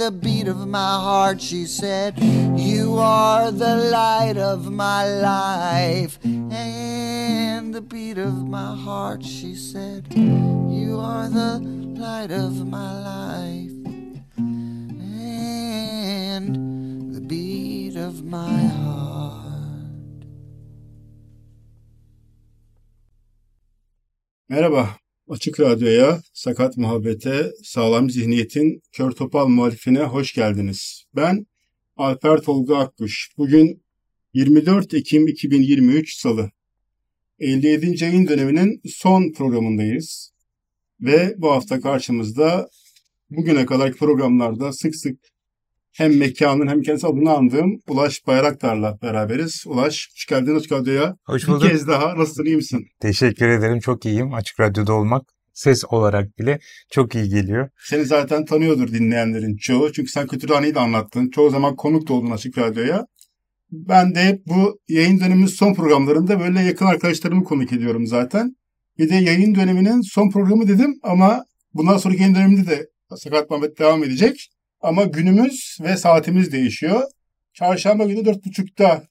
the 0.00 0.10
beat 0.10 0.48
of 0.48 0.66
my 0.66 0.94
heart. 1.06 1.42
She 1.42 1.66
said, 1.66 2.18
You 2.58 2.96
are 2.96 3.50
the 3.52 3.76
light 3.76 4.38
of 4.38 4.72
my 4.72 5.06
life 5.06 6.18
and 6.24 7.74
the 7.74 7.82
beat 7.82 8.16
of 8.16 8.48
my 8.48 8.74
heart. 8.74 9.22
She 9.22 9.54
said, 9.54 10.06
You 10.14 10.98
are 10.98 11.28
the 11.28 11.58
light 12.00 12.30
of 12.30 12.66
my 12.66 12.92
life 13.12 13.72
and 16.38 16.46
the 17.14 17.20
beat 17.20 17.96
of 17.96 18.24
my 18.24 18.56
heart. 18.80 20.24
Merhaba, 24.50 24.96
Açık 25.30 25.60
Radyo'ya, 25.60 26.22
Sakat 26.32 26.76
Muhabbete, 26.76 27.52
Sağlam 27.64 28.10
Zihniyet'in 28.10 28.82
Kör 28.92 29.10
Topal 29.10 29.48
muhalifine 29.48 30.02
hoş 30.02 30.34
geldiniz. 30.34 31.04
Ben 31.16 31.46
Alper 31.96 32.38
Tolga 32.38 32.78
Akkuş. 32.78 33.30
Bugün 33.38 33.82
24 34.34 34.94
Ekim 34.94 35.28
2023 35.28 36.14
Salı. 36.14 36.50
57. 37.38 38.04
yayın 38.04 38.28
döneminin 38.28 38.80
son 38.88 39.32
programındayız. 39.32 40.32
Ve 41.00 41.34
bu 41.38 41.50
hafta 41.50 41.80
karşımızda 41.80 42.68
bugüne 43.30 43.66
kadarki 43.66 43.98
programlarda 43.98 44.72
sık 44.72 44.96
sık 44.96 45.18
hem 45.92 46.18
mekanın 46.18 46.66
hem 46.66 46.82
kendisi 46.82 47.06
adını 47.06 47.30
andığım 47.32 47.80
Ulaş 47.88 48.26
Bayraktar'la 48.26 48.98
beraberiz. 49.02 49.64
Ulaş, 49.66 50.08
hoş 50.14 50.26
geldin 50.26 50.56
Açık 50.56 50.72
Radyo'ya. 50.72 51.16
Hoş 51.26 51.42
Bir 51.42 51.48
bulduk. 51.48 51.70
kez 51.70 51.88
daha 51.88 52.18
nasılsın, 52.18 52.44
iyi 52.44 52.56
misin? 52.56 52.86
Teşekkür 53.00 53.48
ederim. 53.48 53.80
Çok 53.80 54.06
iyiyim. 54.06 54.34
Açık 54.34 54.60
Radyo'da 54.60 54.92
olmak 54.92 55.22
ses 55.52 55.84
olarak 55.90 56.38
bile 56.38 56.58
çok 56.90 57.14
iyi 57.14 57.28
geliyor. 57.28 57.68
Seni 57.88 58.04
zaten 58.04 58.44
tanıyordur 58.44 58.88
dinleyenlerin 58.88 59.56
çoğu. 59.56 59.92
Çünkü 59.92 60.10
sen 60.10 60.26
Kütüphane'yi 60.26 60.74
de 60.74 60.80
anlattın. 60.80 61.30
Çoğu 61.30 61.50
zaman 61.50 61.76
konuk 61.76 62.08
da 62.08 62.12
oldun 62.12 62.30
Açık 62.30 62.58
Radyo'ya. 62.58 63.06
Ben 63.72 64.14
de 64.14 64.24
hep 64.24 64.46
bu 64.46 64.78
yayın 64.88 65.20
döneminin 65.20 65.46
son 65.46 65.74
programlarında 65.74 66.40
böyle 66.40 66.60
yakın 66.60 66.86
arkadaşlarımı 66.86 67.44
konuk 67.44 67.72
ediyorum 67.72 68.06
zaten. 68.06 68.56
Bir 68.98 69.08
de 69.08 69.14
yayın 69.14 69.54
döneminin 69.54 70.00
son 70.00 70.30
programı 70.30 70.68
dedim 70.68 70.94
ama 71.02 71.44
bundan 71.74 71.96
sonraki 71.98 72.20
yayın 72.22 72.34
döneminde 72.34 72.66
de 72.70 72.86
Sakat 73.16 73.50
Muhabbet 73.50 73.78
devam 73.78 74.04
edecek. 74.04 74.50
Ama 74.80 75.04
günümüz 75.04 75.78
ve 75.80 75.96
saatimiz 75.96 76.52
değişiyor. 76.52 77.02
Çarşamba 77.54 78.04
günü 78.04 78.20
4.30'da 78.20 79.02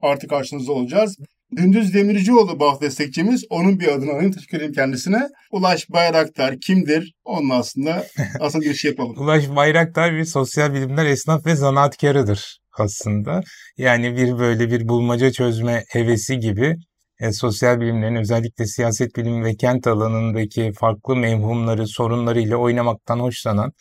artık 0.00 0.30
karşınızda 0.30 0.72
olacağız. 0.72 1.16
Gündüz 1.52 1.94
Demircioğlu 1.94 2.60
hafta 2.60 2.86
destekçimiz. 2.86 3.44
Onun 3.50 3.80
bir 3.80 3.88
adını 3.88 4.12
alayım. 4.12 4.32
Teşekkür 4.32 4.58
ederim 4.58 4.72
kendisine. 4.72 5.28
Ulaş 5.52 5.90
Bayraktar 5.90 6.60
kimdir? 6.60 7.14
Onun 7.24 7.50
aslında 7.50 8.06
asıl 8.40 8.60
giriş 8.60 8.84
yapalım. 8.84 9.18
Ulaş 9.18 9.48
Bayraktar 9.48 10.12
bir 10.12 10.24
sosyal 10.24 10.74
bilimler 10.74 11.06
esnaf 11.06 11.46
ve 11.46 11.56
zanaatkarıdır 11.56 12.58
aslında. 12.78 13.40
Yani 13.76 14.16
bir 14.16 14.38
böyle 14.38 14.70
bir 14.70 14.88
bulmaca 14.88 15.32
çözme 15.32 15.84
hevesi 15.88 16.38
gibi 16.38 16.76
e, 17.20 17.32
sosyal 17.32 17.80
bilimlerin 17.80 18.16
özellikle 18.16 18.66
siyaset 18.66 19.16
bilimi 19.16 19.44
ve 19.44 19.56
kent 19.56 19.86
alanındaki 19.86 20.72
farklı 20.72 21.16
mevhumları, 21.16 21.86
sorunlarıyla 21.86 22.56
oynamaktan 22.56 23.18
hoşlanan, 23.18 23.72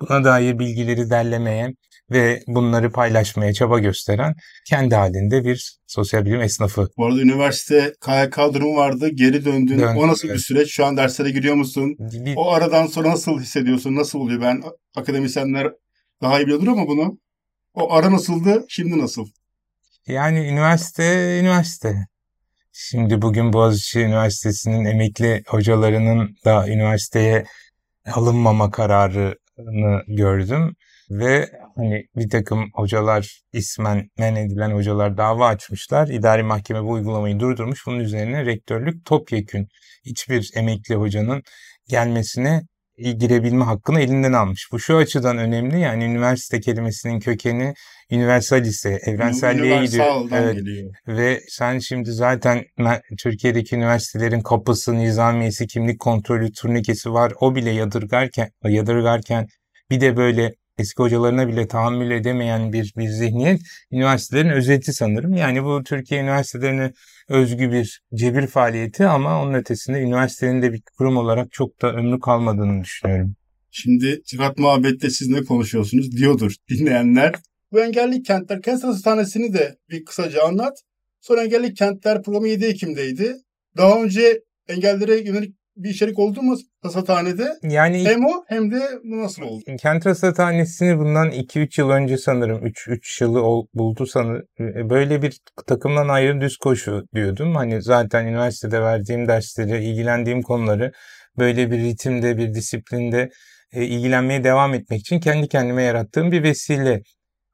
buna 0.00 0.24
dair 0.24 0.58
bilgileri 0.58 1.10
derlemeye 1.10 1.74
ve 2.10 2.42
bunları 2.46 2.92
paylaşmaya 2.92 3.52
çaba 3.52 3.78
gösteren 3.78 4.34
kendi 4.68 4.94
halinde 4.94 5.44
bir 5.44 5.78
sosyal 5.86 6.24
bilim 6.24 6.40
esnafı. 6.40 6.88
Bu 6.96 7.06
arada 7.06 7.20
üniversite 7.20 7.92
KYK 8.04 8.54
durumu 8.54 8.76
vardı. 8.76 9.08
Geri 9.08 9.44
döndün. 9.44 9.78
Döndüm, 9.78 9.96
o 9.96 10.08
nasıl 10.08 10.28
bir 10.28 10.32
evet. 10.32 10.40
süreç? 10.40 10.70
Şu 10.70 10.84
an 10.84 10.96
derslere 10.96 11.30
giriyor 11.30 11.54
musun? 11.54 11.96
Bir, 11.98 12.34
O 12.36 12.52
aradan 12.52 12.86
sonra 12.86 13.10
nasıl 13.10 13.40
hissediyorsun? 13.40 13.96
Nasıl 13.96 14.18
oluyor? 14.18 14.40
Ben 14.40 14.62
akademisyenler 14.96 15.72
daha 16.22 16.40
iyi 16.40 16.46
biliyordur 16.46 16.68
ama 16.68 16.86
bunu. 16.86 17.18
O 17.74 17.92
ara 17.92 18.12
nasıldı? 18.12 18.64
Şimdi 18.68 18.98
nasıl? 18.98 19.26
Yani 20.06 20.38
üniversite, 20.38 21.38
üniversite. 21.40 22.06
Şimdi 22.72 23.22
bugün 23.22 23.52
Boğaziçi 23.52 24.00
Üniversitesi'nin 24.00 24.84
emekli 24.84 25.42
hocalarının 25.46 26.36
da 26.44 26.68
üniversiteye 26.68 27.44
alınmama 28.12 28.70
kararını 28.70 29.34
gördüm. 30.08 30.76
Ve 31.10 31.50
hani 31.76 32.06
bir 32.16 32.30
takım 32.30 32.70
hocalar 32.74 33.40
ismen 33.52 34.10
men 34.18 34.36
edilen 34.36 34.70
hocalar 34.70 35.16
dava 35.16 35.46
açmışlar. 35.46 36.08
İdari 36.08 36.42
mahkeme 36.42 36.82
bu 36.82 36.90
uygulamayı 36.90 37.40
durdurmuş. 37.40 37.86
Bunun 37.86 37.98
üzerine 37.98 38.46
rektörlük 38.46 39.04
topyekün 39.04 39.68
hiçbir 40.04 40.50
emekli 40.54 40.94
hocanın 40.94 41.42
gelmesine 41.88 42.62
girebilme 42.96 43.64
hakkını 43.64 44.00
elinden 44.00 44.32
almış. 44.32 44.68
Bu 44.72 44.78
şu 44.78 44.96
açıdan 44.96 45.38
önemli 45.38 45.80
yani 45.80 46.04
üniversite 46.04 46.60
kelimesinin 46.60 47.20
kökeni 47.20 47.74
universalise, 48.12 48.98
evrenselliğe 49.06 49.84
gidiyor. 49.84 50.28
Evet. 50.32 50.54
geliyor. 50.54 50.94
Ve 51.08 51.40
sen 51.48 51.78
şimdi 51.78 52.12
zaten 52.12 52.64
Türkiye'deki 53.18 53.76
üniversitelerin 53.76 54.40
kapısı, 54.40 54.94
nizamiyesi, 54.94 55.66
kimlik 55.66 56.00
kontrolü, 56.00 56.52
turnikesi 56.52 57.12
var. 57.12 57.32
O 57.40 57.54
bile 57.54 57.70
yadırgarken, 57.70 58.48
yadırgarken 58.64 59.46
bir 59.90 60.00
de 60.00 60.16
böyle 60.16 60.54
eski 60.78 61.02
hocalarına 61.02 61.48
bile 61.48 61.68
tahammül 61.68 62.10
edemeyen 62.10 62.72
bir, 62.72 62.92
bir 62.96 63.08
zihniyet 63.08 63.60
üniversitelerin 63.92 64.48
özeti 64.48 64.92
sanırım. 64.92 65.34
Yani 65.34 65.64
bu 65.64 65.82
Türkiye 65.82 66.20
üniversitelerine 66.20 66.92
özgü 67.28 67.72
bir 67.72 68.02
cebir 68.14 68.46
faaliyeti 68.46 69.06
ama 69.06 69.42
onun 69.42 69.54
ötesinde 69.54 70.00
üniversitenin 70.00 70.62
de 70.62 70.72
bir 70.72 70.82
kurum 70.98 71.16
olarak 71.16 71.52
çok 71.52 71.82
da 71.82 71.92
ömrü 71.92 72.20
kalmadığını 72.20 72.84
düşünüyorum. 72.84 73.36
Şimdi 73.70 74.22
Çıkart 74.26 74.58
Muhabbet'te 74.58 75.10
siz 75.10 75.28
ne 75.28 75.44
konuşuyorsunuz 75.44 76.16
diyordur 76.16 76.54
dinleyenler. 76.70 77.34
Bu 77.72 77.80
engelli 77.80 78.22
kentler, 78.22 78.62
kent 78.62 78.84
hastanesini 78.84 79.52
de 79.52 79.76
bir 79.90 80.04
kısaca 80.04 80.42
anlat. 80.42 80.78
Sonra 81.20 81.44
engelli 81.44 81.74
kentler 81.74 82.22
programı 82.22 82.48
7 82.48 82.64
Ekim'deydi. 82.64 83.36
Daha 83.76 84.02
önce 84.02 84.42
engellere 84.68 85.20
yönelik 85.20 85.56
bir 85.76 85.90
içerik 85.90 86.18
oldu 86.18 86.42
mu 86.42 86.56
hasathanede? 86.82 87.48
Yani 87.62 88.04
Hem 88.04 88.24
o 88.24 88.44
hem 88.48 88.70
de 88.70 88.80
bu 89.04 89.22
nasıl 89.22 89.42
oldu? 89.42 89.62
Kent 89.78 90.06
Rasathanesi'ni 90.06 90.98
bundan 90.98 91.30
2-3 91.30 91.78
yıl 91.80 91.90
önce 91.90 92.18
sanırım 92.18 92.66
3 92.66 92.88
3 92.88 93.20
yılı 93.20 93.42
ol- 93.42 93.66
buldu 93.74 94.06
sanırım. 94.06 94.46
Böyle 94.90 95.22
bir 95.22 95.38
takımdan 95.66 96.08
ayrı 96.08 96.40
düz 96.40 96.56
koşu 96.56 97.02
diyordum. 97.14 97.54
Hani 97.54 97.82
zaten 97.82 98.26
üniversitede 98.26 98.80
verdiğim 98.80 99.28
dersleri, 99.28 99.84
ilgilendiğim 99.84 100.42
konuları 100.42 100.92
böyle 101.38 101.70
bir 101.70 101.78
ritimde, 101.78 102.38
bir 102.38 102.54
disiplinde 102.54 103.28
e, 103.72 103.84
ilgilenmeye 103.84 104.44
devam 104.44 104.74
etmek 104.74 105.00
için 105.00 105.20
kendi 105.20 105.48
kendime 105.48 105.82
yarattığım 105.82 106.32
bir 106.32 106.42
vesile. 106.42 107.02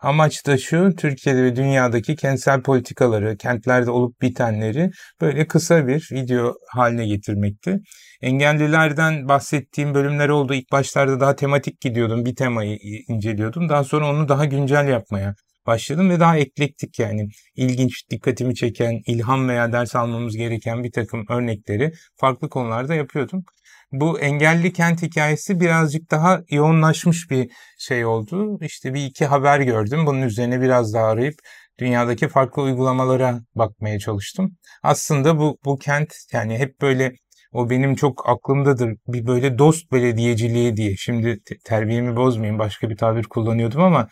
Amaç 0.03 0.47
da 0.47 0.59
şu, 0.59 0.91
Türkiye'de 0.97 1.45
ve 1.45 1.57
dünyadaki 1.57 2.17
kentsel 2.17 2.63
politikaları, 2.63 3.37
kentlerde 3.37 3.91
olup 3.91 4.21
bitenleri 4.23 4.91
böyle 5.21 5.47
kısa 5.47 5.87
bir 5.87 6.09
video 6.13 6.55
haline 6.69 7.07
getirmekti. 7.07 7.81
Engellilerden 8.23 9.29
bahsettiğim 9.29 9.95
bölümler 9.95 10.29
oldu. 10.29 10.55
İlk 10.55 10.73
başlarda 10.73 11.21
daha 11.21 11.37
tematik 11.37 11.81
gidiyordum. 11.81 12.25
Bir 12.25 12.37
temayı 12.37 12.79
inceliyordum. 13.09 13.69
Daha 13.69 13.85
sonra 13.85 14.11
onu 14.11 14.29
daha 14.29 14.45
güncel 14.45 14.89
yapmaya 14.89 15.35
başladım 15.67 16.11
ve 16.11 16.21
daha 16.21 16.37
eklektik 16.37 16.99
yani 16.99 17.29
ilginç, 17.57 18.11
dikkatimi 18.11 18.55
çeken, 18.55 19.01
ilham 19.07 19.49
veya 19.49 19.73
ders 19.73 19.97
almamız 19.97 20.37
gereken 20.37 20.85
bir 20.85 20.93
takım 20.93 21.25
örnekleri 21.29 21.93
farklı 22.17 22.49
konularda 22.49 22.95
yapıyordum. 22.95 23.45
Bu 23.93 24.21
engelli 24.21 24.73
kent 24.73 25.03
hikayesi 25.03 25.61
birazcık 25.61 26.11
daha 26.11 26.41
yoğunlaşmış 26.51 27.31
bir 27.31 27.51
şey 27.79 28.05
oldu. 28.05 28.59
İşte 28.61 28.95
bir 28.95 29.05
iki 29.05 29.27
haber 29.27 29.61
gördüm. 29.61 30.07
Bunun 30.07 30.23
üzerine 30.23 30.61
biraz 30.61 30.95
daha 30.95 31.07
arayıp 31.07 31.35
dünyadaki 31.81 32.29
farklı 32.29 32.63
uygulamalara 32.63 33.41
bakmaya 33.55 33.99
çalıştım. 33.99 34.57
Aslında 34.83 35.39
bu 35.39 35.59
bu 35.65 35.79
kent 35.79 36.15
yani 36.33 36.59
hep 36.59 36.81
böyle 36.81 37.13
o 37.53 37.71
benim 37.71 37.95
çok 37.95 38.29
aklımdadır. 38.29 38.97
Bir 39.09 39.27
böyle 39.27 39.59
dost 39.59 39.93
belediyeciliği 39.93 40.77
diye. 40.77 40.97
Şimdi 40.97 41.41
terbiyemi 41.65 42.17
bozmayayım 42.17 42.59
başka 42.59 42.91
bir 42.91 42.97
tabir 42.97 43.25
kullanıyordum 43.25 43.83
ama 43.83 44.09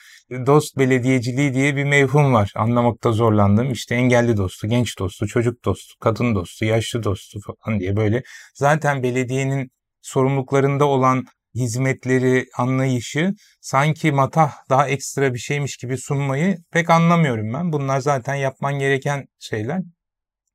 dost 0.47 0.79
belediyeciliği 0.79 1.55
diye 1.55 1.77
bir 1.77 1.85
mevhum 1.85 2.35
var. 2.35 2.53
Anlamakta 2.57 3.13
zorlandım. 3.13 3.73
İşte 3.73 3.95
engelli 3.95 4.37
dostu, 4.37 4.69
genç 4.69 4.99
dostu, 4.99 5.27
çocuk 5.27 5.65
dostu, 5.65 5.95
kadın 6.01 6.35
dostu, 6.35 6.65
yaşlı 6.65 7.03
dostu 7.03 7.41
falan 7.41 7.81
diye 7.81 7.97
böyle. 7.97 8.23
Zaten 8.55 9.03
belediyenin 9.03 9.71
sorumluluklarında 10.03 10.85
olan 10.85 11.25
hizmetleri, 11.55 12.47
anlayışı 12.59 13.35
sanki 13.61 14.13
matah 14.13 14.53
daha 14.71 14.89
ekstra 14.89 15.35
bir 15.35 15.39
şeymiş 15.39 15.77
gibi 15.77 15.99
sunmayı 15.99 16.59
pek 16.73 16.91
anlamıyorum 16.91 17.53
ben. 17.55 17.73
Bunlar 17.73 18.01
zaten 18.01 18.35
yapman 18.35 18.79
gereken 18.79 19.27
şeyler. 19.39 19.81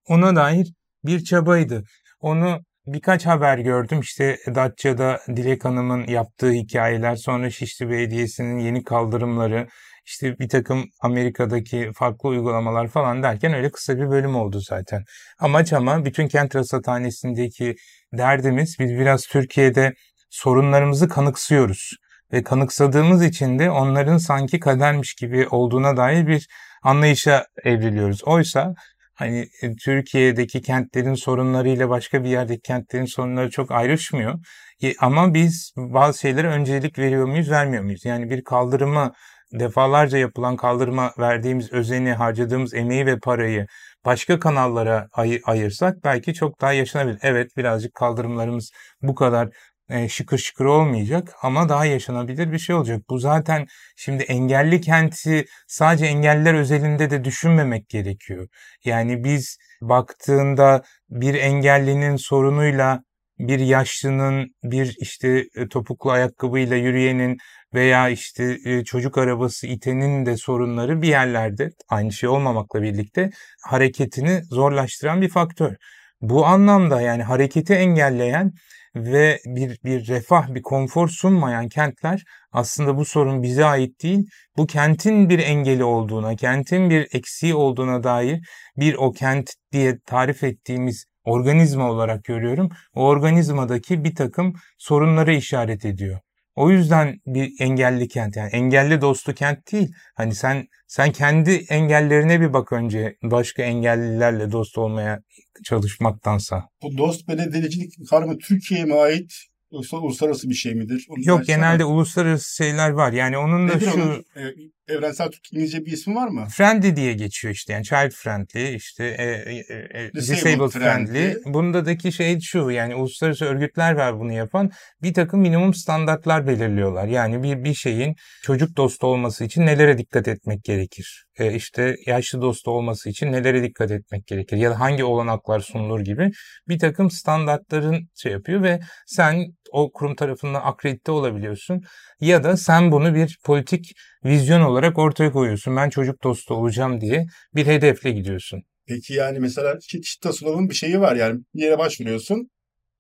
Ona 0.08 0.36
dair 0.36 0.74
bir 1.06 1.24
çabaydı. 1.24 1.84
Onu 2.20 2.60
birkaç 2.88 3.26
haber 3.26 3.58
gördüm. 3.58 4.00
İşte 4.00 4.38
Datça'da 4.56 5.20
Dilek 5.28 5.66
Hanım'ın 5.66 6.08
yaptığı 6.08 6.52
hikayeler, 6.52 7.16
sonra 7.16 7.50
Şişli 7.50 7.90
Belediyesi'nin 7.90 8.60
yeni 8.60 8.84
kaldırımları, 8.84 9.68
işte 10.06 10.40
bir 10.40 10.50
takım 10.50 10.86
Amerika'daki 11.02 11.92
farklı 11.96 12.30
uygulamalar 12.30 12.88
falan 12.88 13.24
derken 13.24 13.54
öyle 13.54 13.72
kısa 13.72 13.98
bir 13.98 14.10
bölüm 14.10 14.36
oldu 14.36 14.60
zaten. 14.60 15.04
Amaç 15.40 15.74
ama 15.74 16.06
bütün 16.06 16.28
kent 16.28 16.56
rasathanesindeki 16.56 17.76
derdimiz 18.14 18.76
biz 18.80 18.92
biraz 18.92 19.28
Türkiye'de 19.28 19.94
sorunlarımızı 20.30 21.08
kanıksıyoruz. 21.08 21.92
Ve 22.34 22.44
kanıksadığımız 22.44 23.24
için 23.24 23.60
de 23.60 23.72
onların 23.72 24.18
sanki 24.18 24.60
kadermiş 24.60 25.14
gibi 25.14 25.48
olduğuna 25.48 25.98
dair 25.98 26.28
bir 26.28 26.48
anlayışa 26.84 27.46
evriliyoruz. 27.64 28.24
Oysa 28.24 28.74
hani 29.16 29.48
e, 29.62 29.76
Türkiye'deki 29.76 30.62
kentlerin 30.62 31.14
sorunlarıyla 31.14 31.90
başka 31.90 32.24
bir 32.24 32.30
yerdeki 32.30 32.62
kentlerin 32.62 33.06
sorunları 33.06 33.50
çok 33.50 33.72
ayrışmıyor. 33.72 34.40
E, 34.84 34.94
ama 35.00 35.34
biz 35.34 35.74
bazı 35.78 36.20
şeylere 36.20 36.48
öncelik 36.48 37.00
veriyor 37.00 37.26
muyuz, 37.28 37.52
vermiyor 37.52 37.84
muyuz? 37.84 38.06
Yani 38.06 38.30
bir 38.30 38.44
kaldırıma 38.44 39.14
defalarca 39.60 40.18
yapılan 40.18 40.56
kaldırıma 40.56 41.12
verdiğimiz 41.20 41.74
özeni, 41.74 42.14
harcadığımız 42.14 42.74
emeği 42.74 43.06
ve 43.06 43.20
parayı 43.20 43.68
başka 44.06 44.40
kanallara 44.40 45.08
ay- 45.14 45.42
ayırsak 45.46 46.04
belki 46.04 46.34
çok 46.34 46.62
daha 46.62 46.74
yaşanabilir. 46.74 47.20
Evet 47.22 47.58
birazcık 47.58 47.94
kaldırımlarımız 47.94 48.72
bu 49.02 49.16
kadar 49.16 49.50
e, 49.90 50.10
şıkır 50.10 50.38
şıkır 50.38 50.66
olmayacak 50.66 51.34
ama 51.42 51.70
daha 51.70 51.86
yaşanabilir 51.86 52.52
bir 52.52 52.60
şey 52.60 52.76
olacak. 52.76 53.02
Bu 53.10 53.20
zaten 53.20 53.68
şimdi 53.96 54.24
engelli 54.24 54.82
kenti 54.82 55.46
sadece 55.68 56.06
engelliler 56.06 56.54
özelinde 56.54 57.10
de 57.10 57.24
düşünmemek 57.24 57.90
gerekiyor. 57.90 58.48
Yani 58.86 59.24
biz 59.24 59.58
baktığında 59.82 60.84
bir 61.10 61.34
engellinin 61.34 62.16
sorunuyla 62.16 63.04
bir 63.40 63.60
yaşlının, 63.60 64.56
bir 64.64 64.96
işte 65.00 65.46
e, 65.56 65.68
topuklu 65.68 66.12
ayakkabıyla 66.12 66.76
yürüyenin 66.78 67.38
veya 67.74 68.10
işte 68.10 68.58
e, 68.66 68.84
çocuk 68.84 69.18
arabası 69.18 69.68
itenin 69.68 70.26
de 70.26 70.38
sorunları 70.38 71.02
bir 71.02 71.08
yerlerde 71.08 71.70
aynı 71.90 72.12
şey 72.12 72.30
olmamakla 72.30 72.82
birlikte 72.82 73.30
hareketini 73.64 74.44
zorlaştıran 74.44 75.22
bir 75.22 75.30
faktör. 75.30 75.76
Bu 76.22 76.46
anlamda 76.46 77.02
yani 77.02 77.24
hareketi 77.24 77.74
engelleyen 77.74 78.52
ve 78.96 79.40
bir, 79.46 79.78
bir 79.84 80.08
refah, 80.08 80.56
bir 80.56 80.62
konfor 80.62 81.08
sunmayan 81.08 81.70
kentler 81.70 82.24
aslında 82.52 82.98
bu 82.98 83.06
sorun 83.06 83.44
bize 83.44 83.66
ait 83.66 84.04
değil. 84.04 84.30
Bu 84.58 84.68
kentin 84.68 85.30
bir 85.30 85.40
engeli 85.40 85.84
olduğuna, 85.84 86.36
kentin 86.36 86.90
bir 86.90 87.08
eksiği 87.14 87.56
olduğuna 87.56 88.04
dair 88.04 88.40
bir 88.78 88.94
o 88.94 89.12
kent 89.12 89.54
diye 89.72 90.00
tarif 90.06 90.44
ettiğimiz 90.44 91.06
organizma 91.24 91.92
olarak 91.92 92.24
görüyorum. 92.24 92.70
O 92.94 93.08
organizmadaki 93.08 94.04
bir 94.04 94.16
takım 94.16 94.54
sorunları 94.78 95.34
işaret 95.34 95.86
ediyor. 95.86 96.20
O 96.56 96.72
yüzden 96.72 97.20
bir 97.26 97.54
engelli 97.60 98.08
kent 98.08 98.36
yani 98.36 98.50
engelli 98.50 99.02
dostu 99.02 99.34
kent 99.34 99.72
değil. 99.72 99.94
Hani 100.16 100.36
sen 100.36 100.68
sen 100.88 101.12
kendi 101.12 101.52
engellerine 101.52 102.42
bir 102.42 102.54
bak 102.54 102.74
önce 102.74 103.16
başka 103.24 103.64
engellilerle 103.64 104.52
dost 104.52 104.78
olmaya 104.78 105.20
çalışmaktansa. 105.64 106.64
Bu 106.84 106.98
dost 106.98 107.28
belediyecilik 107.28 107.94
kavramı 108.10 108.38
Türkiye'ye 108.38 108.86
mi 108.86 108.94
ait 108.94 109.34
yoksa 109.72 109.98
uluslararası 109.98 110.50
bir 110.50 110.54
şey 110.54 110.76
midir? 110.76 111.06
Onu 111.10 111.18
Yok 111.26 111.46
genelde 111.46 111.86
uluslararası 111.86 112.56
şeyler 112.56 112.90
var. 112.90 113.14
Yani 113.14 113.38
onun 113.38 113.70
da 113.70 113.76
Nedir 113.76 113.86
şu 113.86 113.94
onun, 113.94 114.26
e, 114.36 114.42
evrensel 114.88 115.32
Türk 115.32 115.54
İngilizce 115.54 115.86
bir 115.86 115.92
ismi 115.92 116.16
var 116.16 116.28
mı? 116.28 116.48
Friendly 116.50 116.96
diye 116.96 117.14
geçiyor 117.14 117.54
işte 117.54 117.74
yani 117.74 117.84
child 117.84 118.12
friendly 118.12 118.76
işte 118.76 119.06
e, 119.06 119.24
e, 119.24 119.56
e, 120.04 120.14
disabled, 120.14 120.38
disabled 120.38 120.70
friendly. 120.70 121.14
friendly. 121.14 121.54
Bundaki 121.54 122.12
şey 122.12 122.40
şu 122.40 122.70
yani 122.70 122.96
uluslararası 122.96 123.46
örgütler 123.46 123.94
var 123.94 124.20
bunu 124.20 124.34
yapan 124.34 124.72
bir 125.02 125.14
takım 125.14 125.40
minimum 125.40 125.74
standartlar 125.74 126.48
belirliyorlar. 126.48 127.08
Yani 127.08 127.44
bir 127.44 127.64
bir 127.64 127.74
şeyin 127.74 128.16
çocuk 128.44 128.78
dostu 128.78 129.08
olması 129.08 129.44
için 129.44 129.66
nelere 129.66 129.98
dikkat 129.98 130.28
etmek 130.28 130.64
gerekir? 130.64 131.26
E, 131.40 131.54
işte 131.54 131.96
yaşlı 132.06 132.42
dostu 132.42 132.72
olması 132.72 133.10
için 133.10 133.32
nelere 133.32 133.64
dikkat 133.64 133.92
etmek 133.92 134.28
gerekir? 134.28 134.58
Ya 134.58 134.72
da 134.72 134.80
hangi 134.80 135.04
olanaklar 135.04 135.60
sunulur 135.60 136.00
gibi 136.00 136.32
bir 136.68 136.80
takım 136.80 137.12
standartların 137.12 138.10
şey 138.16 138.32
yapıyor 138.32 138.64
ve 138.64 138.80
sen 139.08 139.46
o 139.72 139.92
kurum 139.92 140.16
tarafından 140.16 140.62
akredite 140.64 141.12
olabiliyorsun. 141.12 141.82
Ya 142.20 142.44
da 142.44 142.58
sen 142.58 142.92
bunu 142.92 143.16
bir 143.16 143.38
politik 143.46 143.92
vizyon 144.26 144.62
olarak 144.62 144.98
ortaya 144.98 145.32
koyuyorsun. 145.32 145.76
Ben 145.76 145.90
çocuk 145.90 146.24
dostu 146.24 146.54
olacağım 146.54 147.02
diye 147.02 147.26
bir 147.56 147.66
hedefle 147.66 148.12
gidiyorsun. 148.12 148.64
Peki 148.88 149.14
yani 149.14 149.40
mesela 149.40 149.80
Çittaslov'un 149.80 150.70
bir 150.70 150.76
şeyi 150.76 151.02
var 151.02 151.16
yani 151.16 151.40
bir 151.56 151.62
yere 151.62 151.78
başvuruyorsun. 151.78 152.50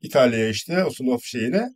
İtalya'ya 0.01 0.49
işte 0.49 0.83
Oslov 0.83 1.19
şeyine. 1.21 1.69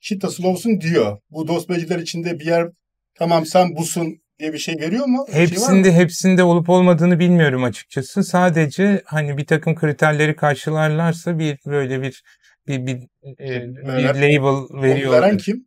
Çittaslov'sun 0.00 0.80
diyor. 0.80 1.18
Bu 1.30 1.48
dost 1.48 1.68
belediyeler 1.68 1.98
içinde 1.98 2.38
bir 2.40 2.46
yer 2.46 2.68
tamam 3.14 3.46
sen 3.46 3.76
busun 3.76 4.20
diye 4.38 4.52
bir 4.52 4.58
şey 4.58 4.74
veriyor 4.80 5.06
mu? 5.06 5.26
Bir 5.28 5.32
hepsinde 5.32 5.88
şey 5.88 5.98
hepsinde 5.98 6.42
olup 6.42 6.68
olmadığını 6.68 7.18
bilmiyorum 7.18 7.64
açıkçası. 7.64 8.24
Sadece 8.24 9.02
hani 9.04 9.36
bir 9.36 9.46
takım 9.46 9.74
kriterleri 9.74 10.36
karşılarlarsa 10.36 11.38
bir 11.38 11.58
böyle 11.66 12.02
bir 12.02 12.22
bir 12.68 12.86
bir, 12.86 12.96
e, 13.38 13.68
bir 13.74 14.14
label 14.14 14.82
veriyor. 14.82 15.12
Veren 15.12 15.36
kim? 15.36 15.66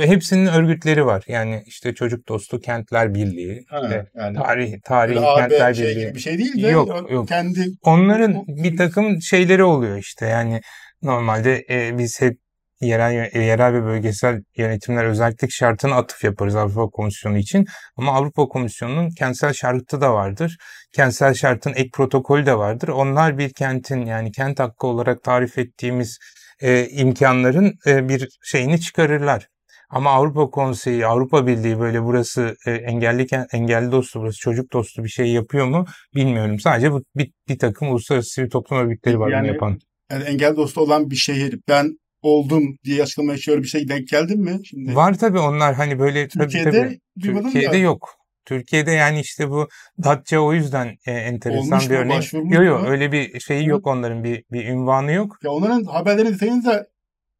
Hepsinin 0.00 0.46
örgütleri 0.46 1.06
var. 1.06 1.24
Yani 1.28 1.62
işte 1.66 1.94
Çocuk 1.94 2.28
Dostu 2.28 2.60
Kentler 2.60 3.14
Birliği, 3.14 3.64
ha, 3.68 3.80
işte 3.82 4.06
yani. 4.14 4.36
tarih 4.36 4.74
tarihi 4.84 5.20
Kentler 5.36 5.74
şey 5.74 5.86
Birliği. 5.86 6.14
bir 6.14 6.20
şey 6.20 6.38
değil 6.38 6.62
de 6.62 6.68
yok, 6.68 7.10
yok. 7.10 7.28
kendi 7.28 7.66
onların 7.82 8.44
bir 8.46 8.76
takım 8.76 9.22
şeyleri 9.22 9.64
oluyor 9.64 9.96
işte. 9.96 10.26
Yani 10.26 10.60
normalde 11.02 11.64
e, 11.70 11.98
biz 11.98 12.20
hep 12.20 12.38
yerel 12.80 13.34
yerel 13.34 13.74
ve 13.74 13.84
bölgesel 13.84 14.42
yönetimler 14.56 15.04
özellik 15.04 15.50
şartına 15.50 15.94
atıf 15.94 16.24
yaparız 16.24 16.56
Avrupa 16.56 16.86
Komisyonu 16.90 17.38
için. 17.38 17.66
Ama 17.96 18.12
Avrupa 18.12 18.48
Komisyonu'nun 18.48 19.10
kentsel 19.10 19.52
şartı 19.52 20.00
da 20.00 20.14
vardır. 20.14 20.56
Kentsel 20.92 21.34
şartın 21.34 21.72
ek 21.76 21.90
protokolü 21.92 22.46
de 22.46 22.58
vardır. 22.58 22.88
Onlar 22.88 23.38
bir 23.38 23.52
kentin 23.52 24.06
yani 24.06 24.32
kent 24.32 24.60
hakkı 24.60 24.86
olarak 24.86 25.22
tarif 25.22 25.58
ettiğimiz 25.58 26.18
e, 26.60 26.88
imkanların 26.88 27.74
e, 27.86 28.08
bir 28.08 28.28
şeyini 28.42 28.80
çıkarırlar. 28.80 29.48
Ama 29.90 30.10
Avrupa 30.10 30.50
Konseyi, 30.50 31.06
Avrupa 31.06 31.46
Birliği 31.46 31.78
böyle 31.78 32.04
burası 32.04 32.56
e, 32.66 32.70
engelli 32.70 33.26
engelli 33.52 33.92
dostu, 33.92 34.20
burası 34.20 34.38
çocuk 34.38 34.72
dostu 34.72 35.04
bir 35.04 35.08
şey 35.08 35.26
yapıyor 35.26 35.66
mu 35.66 35.84
bilmiyorum. 36.14 36.60
Sadece 36.60 36.92
bu 36.92 37.02
bir, 37.16 37.32
bir 37.48 37.58
takım 37.58 37.88
uluslararası 37.88 38.30
sivil 38.30 38.50
toplum 38.50 38.78
örgütleri 38.78 39.18
var 39.20 39.30
yani, 39.30 39.42
bunu 39.42 39.52
yapan. 39.52 39.78
Yani 40.10 40.24
engel 40.24 40.56
dostu 40.56 40.80
olan 40.80 41.10
bir 41.10 41.16
şehir 41.16 41.60
ben 41.68 41.98
oldum 42.22 42.76
diye 42.84 43.02
açıklamaya 43.02 43.38
şöyle 43.38 43.62
bir 43.62 43.68
şey 43.68 43.88
denk 43.88 44.08
geldin 44.08 44.40
mi? 44.40 44.60
Şimdi? 44.64 44.96
Var 44.96 45.18
tabii 45.18 45.38
onlar 45.38 45.74
hani 45.74 45.98
böyle 45.98 46.28
Türkiye'de 46.28 46.70
tabii, 46.70 46.98
tabii. 47.22 47.42
Türkiye'de 47.42 47.76
ya. 47.76 47.82
yok. 47.82 48.14
Türkiye'de 48.44 48.90
yani 48.90 49.20
işte 49.20 49.50
bu 49.50 49.68
Datça 50.04 50.38
o 50.40 50.52
yüzden 50.52 50.96
e, 51.06 51.12
enteresan 51.12 51.72
Olmuş 51.72 51.90
bir 51.90 51.94
örnek. 51.94 52.32
Yok 52.32 52.64
yok 52.64 52.84
öyle 52.88 53.12
bir 53.12 53.40
şeyi 53.40 53.66
yok 53.66 53.86
onların 53.86 54.24
bir 54.24 54.44
bir 54.52 54.64
ünvanı 54.68 55.12
yok. 55.12 55.38
Ya 55.44 55.50
onların 55.50 55.84
haberlerin 55.84 56.32
detayını 56.32 56.64
da 56.64 56.86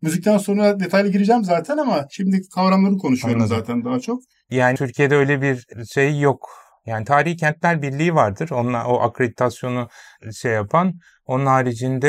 müzikten 0.02 0.38
sonra 0.38 0.80
detaylı 0.80 1.12
gireceğim 1.12 1.44
zaten 1.44 1.76
ama 1.76 2.06
şimdi 2.10 2.48
kavramları 2.54 2.96
konuşuyorum 2.96 3.42
Anladım. 3.42 3.58
zaten 3.58 3.84
daha 3.84 4.00
çok. 4.00 4.22
Yani 4.50 4.76
Türkiye'de 4.76 5.16
öyle 5.16 5.42
bir 5.42 5.66
şey 5.92 6.20
yok. 6.20 6.67
Yani 6.86 7.04
Tarihi 7.04 7.36
Kentler 7.36 7.82
Birliği 7.82 8.14
vardır. 8.14 8.50
Onunla 8.50 8.86
o 8.86 9.00
akreditasyonu 9.00 9.88
şey 10.32 10.52
yapan. 10.52 10.94
Onun 11.28 11.46
haricinde 11.46 12.08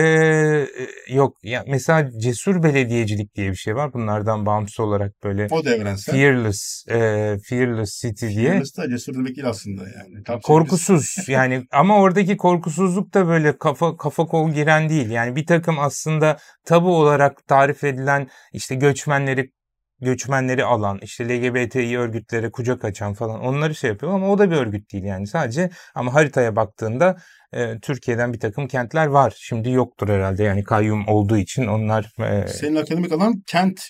e, 1.09 1.13
yok. 1.13 1.37
Ya 1.43 1.63
mesela 1.67 2.11
cesur 2.19 2.63
belediyecilik 2.63 3.35
diye 3.35 3.51
bir 3.51 3.55
şey 3.55 3.75
var. 3.75 3.93
Bunlardan 3.93 4.45
bağımsız 4.45 4.79
olarak 4.79 5.23
böyle 5.23 5.47
o 5.51 5.65
da 5.65 5.75
evrensel. 5.75 6.15
Fearless, 6.15 6.85
e, 6.89 6.95
Fearless 7.43 8.01
City 8.01 8.27
diye. 8.27 8.49
Fearless 8.49 8.77
da 8.77 8.89
cesur 8.89 9.13
demek 9.13 9.35
değil 9.35 9.47
aslında 9.47 9.81
yani. 9.81 10.23
Tam 10.25 10.39
Korkusuz 10.39 11.15
yani 11.27 11.65
ama 11.71 12.01
oradaki 12.01 12.37
korkusuzluk 12.37 13.13
da 13.13 13.27
böyle 13.27 13.57
kafa 13.57 13.97
kafa 13.97 14.25
kol 14.25 14.51
giren 14.51 14.89
değil. 14.89 15.09
Yani 15.09 15.35
bir 15.35 15.45
takım 15.45 15.79
aslında 15.79 16.37
tabu 16.65 16.97
olarak 16.97 17.47
tarif 17.47 17.83
edilen 17.83 18.27
işte 18.53 18.75
göçmenleri 18.75 19.51
göçmenleri 20.01 20.65
alan, 20.65 20.99
işte 21.01 21.29
LGBTİ 21.29 21.97
örgütlere 21.99 22.51
kucak 22.51 22.85
açan 22.85 23.13
falan 23.13 23.39
onları 23.39 23.75
şey 23.75 23.89
yapıyor 23.89 24.13
ama 24.13 24.29
o 24.29 24.37
da 24.37 24.51
bir 24.51 24.55
örgüt 24.55 24.93
değil 24.93 25.03
yani 25.03 25.27
sadece 25.27 25.69
ama 25.95 26.13
haritaya 26.13 26.55
baktığında 26.55 27.17
e, 27.53 27.79
Türkiye'den 27.79 28.33
bir 28.33 28.39
takım 28.39 28.67
kentler 28.67 29.07
var. 29.07 29.33
Şimdi 29.37 29.71
yoktur 29.71 30.09
herhalde 30.09 30.43
yani 30.43 30.63
kayyum 30.63 31.07
olduğu 31.07 31.37
için 31.37 31.67
onlar... 31.67 32.11
E, 32.19 32.47
Senin 32.47 32.75
akademik 32.75 33.11
alan 33.11 33.43
kent 33.47 33.81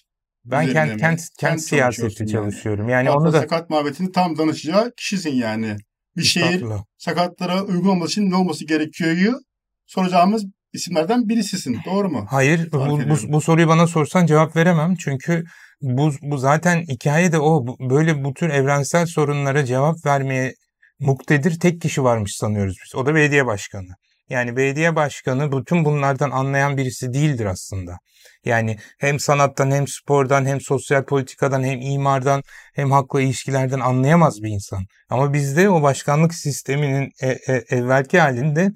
ben 0.45 0.65
kent 0.65 0.75
kent 0.75 0.99
kent, 0.99 1.21
Kent 1.39 1.61
siyaseti 1.61 2.23
yani. 2.23 2.31
çalışıyorum. 2.31 2.89
Yani 2.89 3.07
Hatta 3.07 3.19
onu 3.19 3.33
da 3.33 3.41
sakat 3.41 3.69
muhabbetini 3.69 4.11
tam 4.11 4.37
danışacağı 4.37 4.91
kişisin 4.97 5.35
yani. 5.35 5.75
Bir 6.17 6.23
şehir 6.23 6.65
sakatlara 6.97 7.63
uygun 7.63 7.89
olması 7.89 8.11
için 8.11 8.29
ne 8.31 8.35
olması 8.35 8.65
gerekiyor 8.65 9.39
soracağımız 9.85 10.45
isimlerden 10.73 11.29
birisisin. 11.29 11.77
Doğru 11.85 12.09
mu? 12.09 12.25
Hayır, 12.29 12.69
Fark 12.69 12.91
bu, 12.91 12.97
bu, 12.97 13.01
ediyorum. 13.01 13.33
bu 13.33 13.41
soruyu 13.41 13.67
bana 13.67 13.87
sorsan 13.87 14.25
cevap 14.25 14.55
veremem. 14.55 14.95
Çünkü 14.95 15.43
bu, 15.81 16.11
bu 16.21 16.37
zaten 16.37 16.81
hikaye 16.81 17.31
de 17.31 17.39
o. 17.39 17.65
Böyle 17.89 18.23
bu 18.23 18.33
tür 18.33 18.49
evrensel 18.49 19.05
sorunlara 19.05 19.65
cevap 19.65 20.05
vermeye 20.05 20.53
muktedir 20.99 21.59
tek 21.59 21.81
kişi 21.81 22.03
varmış 22.03 22.35
sanıyoruz 22.35 22.75
biz. 22.85 22.95
O 22.95 23.05
da 23.05 23.15
belediye 23.15 23.45
başkanı. 23.45 23.89
Yani 24.29 24.57
belediye 24.57 24.95
başkanı 24.95 25.51
bütün 25.51 25.85
bunlardan 25.85 26.31
anlayan 26.31 26.77
birisi 26.77 27.13
değildir 27.13 27.45
aslında. 27.45 27.97
Yani 28.45 28.77
hem 28.99 29.19
sanattan 29.19 29.71
hem 29.71 29.87
spordan 29.87 30.45
hem 30.45 30.61
sosyal 30.61 31.05
politikadan 31.05 31.63
hem 31.63 31.81
imardan 31.81 32.43
hem 32.75 32.91
halkla 32.91 33.21
ilişkilerden 33.21 33.79
anlayamaz 33.79 34.43
bir 34.43 34.49
insan. 34.49 34.85
Ama 35.09 35.33
bizde 35.33 35.69
o 35.69 35.81
başkanlık 35.81 36.33
sisteminin 36.33 37.11
e, 37.21 37.27
e, 37.27 37.63
evvelki 37.69 38.19
halinde 38.19 38.71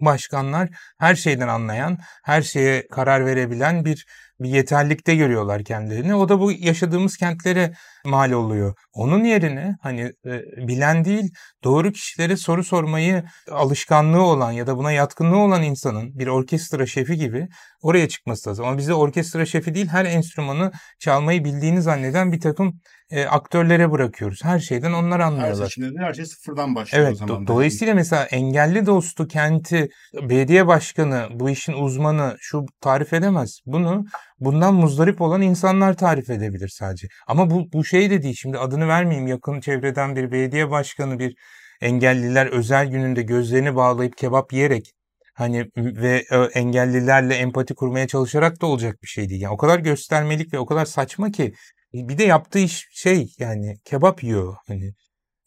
başkanlar 0.00 0.68
her 0.98 1.14
şeyden 1.14 1.48
anlayan, 1.48 1.98
her 2.22 2.42
şeye 2.42 2.88
karar 2.88 3.26
verebilen 3.26 3.84
bir 3.84 4.06
bir 4.40 4.48
yeterlikte 4.48 5.16
görüyorlar 5.16 5.64
kendilerini. 5.64 6.14
O 6.14 6.28
da 6.28 6.40
bu 6.40 6.52
yaşadığımız 6.52 7.16
kentlere 7.16 7.72
mal 8.04 8.32
oluyor. 8.32 8.74
Onun 8.92 9.24
yerine 9.24 9.76
hani 9.82 10.00
e, 10.26 10.66
bilen 10.68 11.04
değil, 11.04 11.30
doğru 11.64 11.92
kişilere 11.92 12.36
soru 12.36 12.64
sormayı 12.64 13.24
alışkanlığı 13.50 14.22
olan 14.22 14.52
ya 14.52 14.66
da 14.66 14.76
buna 14.78 14.92
yatkınlığı 14.92 15.36
olan 15.38 15.62
insanın 15.62 16.18
bir 16.18 16.26
orkestra 16.26 16.86
şefi 16.86 17.16
gibi 17.16 17.48
oraya 17.82 18.08
çıkması 18.08 18.50
lazım. 18.50 18.66
Ama 18.66 18.78
bize 18.78 18.94
orkestra 18.94 19.46
şefi 19.46 19.74
değil, 19.74 19.86
her 19.86 20.04
enstrümanı 20.04 20.72
çalmayı 20.98 21.44
bildiğini 21.44 21.82
zanneden 21.82 22.32
bir 22.32 22.40
takım 22.40 22.80
e, 23.10 23.24
aktörlere 23.24 23.90
bırakıyoruz. 23.90 24.44
Her 24.44 24.58
şeyden 24.58 24.92
onlar 24.92 25.20
Her 25.20 25.26
anlıyorlar. 25.26 25.64
seçimde 25.64 25.94
de 25.94 25.98
her 25.98 26.14
şey 26.14 26.24
sıfırdan 26.26 26.74
başlıyor 26.74 27.04
o 27.04 27.08
Evet, 27.08 27.18
zaman. 27.18 27.42
do- 27.42 27.46
dolayısıyla 27.46 27.94
mesela 27.94 28.24
engelli 28.24 28.86
dostu 28.86 29.28
kenti 29.28 29.88
belediye 30.14 30.66
başkanı, 30.66 31.28
bu 31.34 31.50
işin 31.50 31.72
uzmanı 31.72 32.36
şu 32.40 32.66
tarif 32.80 33.12
edemez. 33.12 33.60
Bunu 33.66 34.04
bundan 34.44 34.74
muzdarip 34.74 35.20
olan 35.20 35.42
insanlar 35.42 35.96
tarif 35.96 36.30
edebilir 36.30 36.68
sadece. 36.68 37.08
Ama 37.26 37.50
bu 37.50 37.72
bu 37.72 37.84
şey 37.84 38.10
de 38.10 38.22
değil. 38.22 38.34
Şimdi 38.38 38.58
adını 38.58 38.88
vermeyeyim. 38.88 39.26
Yakın 39.28 39.60
çevreden 39.60 40.16
bir 40.16 40.32
belediye 40.32 40.70
başkanı 40.70 41.18
bir 41.18 41.34
engelliler 41.80 42.46
özel 42.46 42.86
gününde 42.86 43.22
gözlerini 43.22 43.76
bağlayıp 43.76 44.16
kebap 44.16 44.52
yiyerek 44.52 44.92
hani 45.34 45.66
ve 45.76 46.24
e, 46.30 46.36
engellilerle 46.36 47.34
empati 47.34 47.74
kurmaya 47.74 48.06
çalışarak 48.06 48.62
da 48.62 48.66
olacak 48.66 49.02
bir 49.02 49.08
şey 49.08 49.28
değil. 49.28 49.40
Yani 49.40 49.54
o 49.54 49.56
kadar 49.56 49.78
göstermelik 49.78 50.54
ve 50.54 50.58
o 50.58 50.66
kadar 50.66 50.84
saçma 50.84 51.30
ki 51.30 51.52
bir 51.94 52.18
de 52.18 52.24
yaptığı 52.24 52.58
iş 52.58 52.88
şey 52.92 53.32
yani 53.38 53.76
kebap 53.84 54.22
yiyor 54.22 54.56
hani 54.66 54.92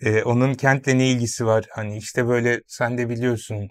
ee, 0.01 0.23
onun 0.23 0.53
kentle 0.53 0.97
ne 0.97 1.11
ilgisi 1.11 1.45
var? 1.45 1.65
Hani 1.71 1.97
işte 1.97 2.27
böyle 2.27 2.61
sen 2.67 2.97
de 2.97 3.09
biliyorsun 3.09 3.69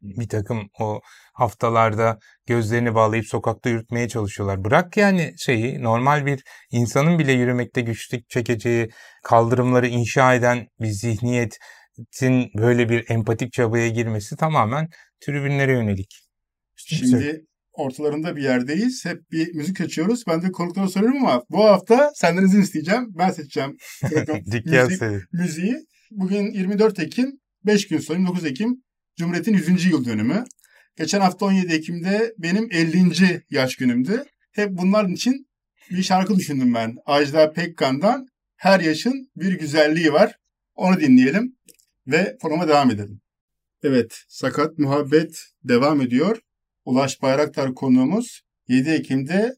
bir 0.00 0.28
takım 0.28 0.68
o 0.80 1.00
haftalarda 1.34 2.18
gözlerini 2.46 2.94
bağlayıp 2.94 3.26
sokakta 3.26 3.70
yürütmeye 3.70 4.08
çalışıyorlar. 4.08 4.64
Bırak 4.64 4.96
yani 4.96 5.34
şeyi 5.38 5.82
normal 5.82 6.26
bir 6.26 6.42
insanın 6.70 7.18
bile 7.18 7.32
yürümekte 7.32 7.80
güçlük 7.80 8.28
çekeceği 8.30 8.88
kaldırımları 9.24 9.88
inşa 9.88 10.34
eden 10.34 10.66
bir 10.80 10.90
zihniyetin 10.90 12.50
böyle 12.58 12.88
bir 12.88 13.10
empatik 13.10 13.52
çabaya 13.52 13.88
girmesi 13.88 14.36
tamamen 14.36 14.88
tribünlere 15.20 15.72
yönelik. 15.72 16.22
Şimdi 16.76 17.44
ortalarında 17.72 18.36
bir 18.36 18.42
yerdeyiz. 18.42 19.04
Hep 19.04 19.30
bir 19.30 19.54
müzik 19.54 19.80
açıyoruz. 19.80 20.24
Ben 20.28 20.42
de 20.42 20.52
konuklara 20.52 20.88
soruyorum 20.88 21.26
ama 21.26 21.42
bu 21.50 21.64
hafta 21.64 22.10
senden 22.14 22.44
izin 22.44 22.62
isteyeceğim. 22.62 23.06
Ben 23.18 23.30
seçeceğim 23.30 23.76
müzik, 24.46 25.02
müziği. 25.32 25.76
Bugün 26.10 26.52
24 26.52 26.98
Ekim, 26.98 27.32
5 27.64 27.88
gün 27.88 27.98
sonra 27.98 28.18
29 28.18 28.44
Ekim 28.44 28.82
Cumhuriyet'in 29.16 29.52
100. 29.52 29.86
yıl 29.86 30.04
dönümü. 30.04 30.44
Geçen 30.96 31.20
hafta 31.20 31.46
17 31.46 31.74
Ekim'de 31.74 32.34
benim 32.38 32.68
50. 32.70 33.42
yaş 33.50 33.76
günümdü. 33.76 34.24
Hep 34.52 34.70
bunların 34.70 35.12
için 35.12 35.48
bir 35.90 36.02
şarkı 36.02 36.36
düşündüm 36.36 36.74
ben. 36.74 36.96
Ajda 37.06 37.52
Pekkan'dan 37.52 38.26
Her 38.56 38.80
Yaşın 38.80 39.30
Bir 39.36 39.52
Güzelliği 39.52 40.12
var. 40.12 40.38
Onu 40.74 41.00
dinleyelim 41.00 41.56
ve 42.06 42.36
programa 42.40 42.68
devam 42.68 42.90
edelim. 42.90 43.20
Evet, 43.82 44.24
Sakat 44.28 44.78
Muhabbet 44.78 45.44
devam 45.64 46.00
ediyor. 46.00 46.40
Ulaş 46.84 47.22
Bayraktar 47.22 47.74
konuğumuz 47.74 48.42
7 48.68 48.90
Ekim'de 48.90 49.56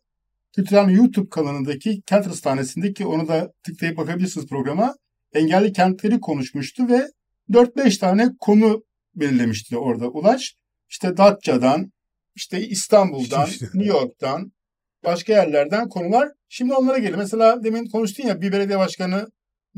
Kültürel 0.52 0.90
YouTube 0.90 1.28
kanalındaki 1.28 2.02
Kent 2.02 2.26
Hastanesi'ndeki 2.26 3.06
onu 3.06 3.28
da 3.28 3.52
tıklayıp 3.62 3.96
bakabilirsiniz 3.96 4.46
programa. 4.46 4.96
Engelli 5.32 5.72
kentleri 5.72 6.20
konuşmuştu 6.20 6.88
ve 6.88 7.08
4-5 7.50 7.98
tane 7.98 8.28
konu 8.40 8.84
belirlemişti 9.20 9.78
orada 9.78 10.08
Ulaş. 10.08 10.54
İşte 10.88 11.16
Datça'dan, 11.16 11.92
işte 12.34 12.60
İstanbul'dan, 12.60 13.46
İşte. 13.46 13.66
New 13.66 13.84
York'tan, 13.84 14.52
başka 15.04 15.32
yerlerden 15.32 15.88
konular. 15.88 16.28
Şimdi 16.48 16.74
onlara 16.74 16.98
gelelim. 16.98 17.18
Mesela 17.18 17.64
demin 17.64 17.86
konuştun 17.86 18.26
ya 18.26 18.40
bir 18.40 18.52
belediye 18.52 18.78
başkanı 18.78 19.26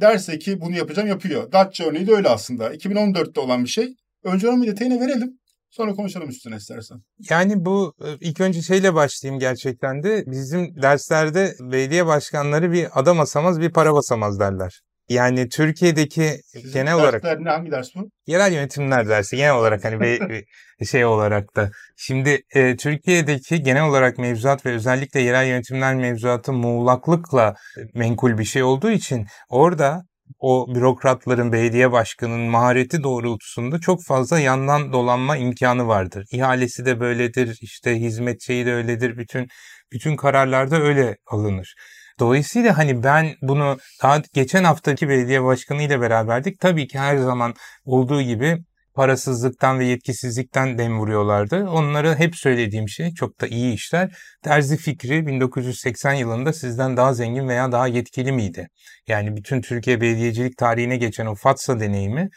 derse 0.00 0.38
ki 0.38 0.60
bunu 0.60 0.76
yapacağım 0.76 1.08
yapıyor. 1.08 1.52
Datça 1.52 1.84
örneği 1.84 2.06
de 2.06 2.12
öyle 2.12 2.28
aslında. 2.28 2.74
2014'te 2.74 3.40
olan 3.40 3.64
bir 3.64 3.68
şey. 3.68 3.94
Önce 4.24 4.48
onun 4.48 4.62
bir 4.62 4.66
detayını 4.68 5.00
verelim. 5.00 5.40
Sonra 5.70 5.94
konuşalım 5.94 6.28
üstüne 6.28 6.56
istersen. 6.56 6.98
Yani 7.30 7.64
bu 7.64 7.94
e, 8.04 8.16
ilk 8.20 8.40
önce 8.40 8.62
şeyle 8.62 8.94
başlayayım 8.94 9.40
gerçekten 9.40 10.02
de 10.02 10.24
bizim 10.26 10.82
derslerde 10.82 11.54
belediye 11.60 12.06
başkanları 12.06 12.72
bir 12.72 13.00
adam 13.00 13.18
basamaz 13.18 13.60
bir 13.60 13.72
para 13.72 13.94
basamaz 13.94 14.40
derler. 14.40 14.80
Yani 15.10 15.48
Türkiye'deki 15.48 16.40
Sizin 16.46 16.72
genel 16.72 16.94
olarak 16.94 17.24
ne? 17.40 17.50
Hangi 17.50 17.70
ders 17.70 17.94
bu? 17.94 18.10
yerel 18.26 18.52
yönetimler 18.52 19.08
dersi 19.08 19.36
genel 19.36 19.54
olarak 19.54 19.84
hani 19.84 20.00
bir, 20.00 20.44
bir 20.80 20.86
şey 20.86 21.04
olarak 21.04 21.56
da 21.56 21.70
şimdi 21.96 22.42
e, 22.54 22.76
Türkiye'deki 22.76 23.62
genel 23.62 23.84
olarak 23.84 24.18
mevzuat 24.18 24.66
ve 24.66 24.70
özellikle 24.70 25.20
yerel 25.20 25.46
yönetimler 25.46 25.94
mevzuatı 25.94 26.52
muğlaklıkla 26.52 27.54
menkul 27.94 28.38
bir 28.38 28.44
şey 28.44 28.62
olduğu 28.62 28.90
için 28.90 29.26
orada 29.48 30.02
o 30.38 30.74
bürokratların, 30.74 31.52
belediye 31.52 31.92
başkanının 31.92 32.50
mahareti 32.50 33.02
doğrultusunda 33.02 33.78
çok 33.80 34.04
fazla 34.04 34.38
yandan 34.38 34.92
dolanma 34.92 35.36
imkanı 35.36 35.88
vardır. 35.88 36.24
İhalesi 36.32 36.86
de 36.86 37.00
böyledir, 37.00 37.58
işte 37.60 37.96
hizmet 37.96 38.42
şeyi 38.42 38.66
de 38.66 38.74
öyledir, 38.74 39.18
bütün 39.18 39.48
bütün 39.92 40.16
kararlarda 40.16 40.80
öyle 40.80 41.16
alınır. 41.26 41.74
Dolayısıyla 42.20 42.78
hani 42.78 43.02
ben 43.02 43.34
bunu 43.42 43.78
daha 44.02 44.22
geçen 44.32 44.64
haftaki 44.64 45.08
belediye 45.08 45.44
başkanı 45.44 45.82
ile 45.82 46.00
beraberdik. 46.00 46.60
Tabii 46.60 46.88
ki 46.88 46.98
her 46.98 47.16
zaman 47.16 47.54
olduğu 47.84 48.22
gibi 48.22 48.58
parasızlıktan 48.94 49.78
ve 49.78 49.84
yetkisizlikten 49.84 50.78
dem 50.78 50.98
vuruyorlardı. 50.98 51.68
Onları 51.68 52.14
hep 52.14 52.36
söylediğim 52.36 52.88
şey 52.88 53.14
çok 53.14 53.40
da 53.40 53.46
iyi 53.46 53.74
işler. 53.74 54.16
Terzi 54.42 54.76
fikri 54.76 55.26
1980 55.26 56.12
yılında 56.12 56.52
sizden 56.52 56.96
daha 56.96 57.14
zengin 57.14 57.48
veya 57.48 57.72
daha 57.72 57.86
yetkili 57.86 58.32
miydi? 58.32 58.68
Yani 59.08 59.36
bütün 59.36 59.60
Türkiye 59.60 60.00
belediyecilik 60.00 60.56
tarihine 60.56 60.96
geçen 60.96 61.26
o 61.26 61.34
Fatsa 61.34 61.80
deneyimi 61.80 62.28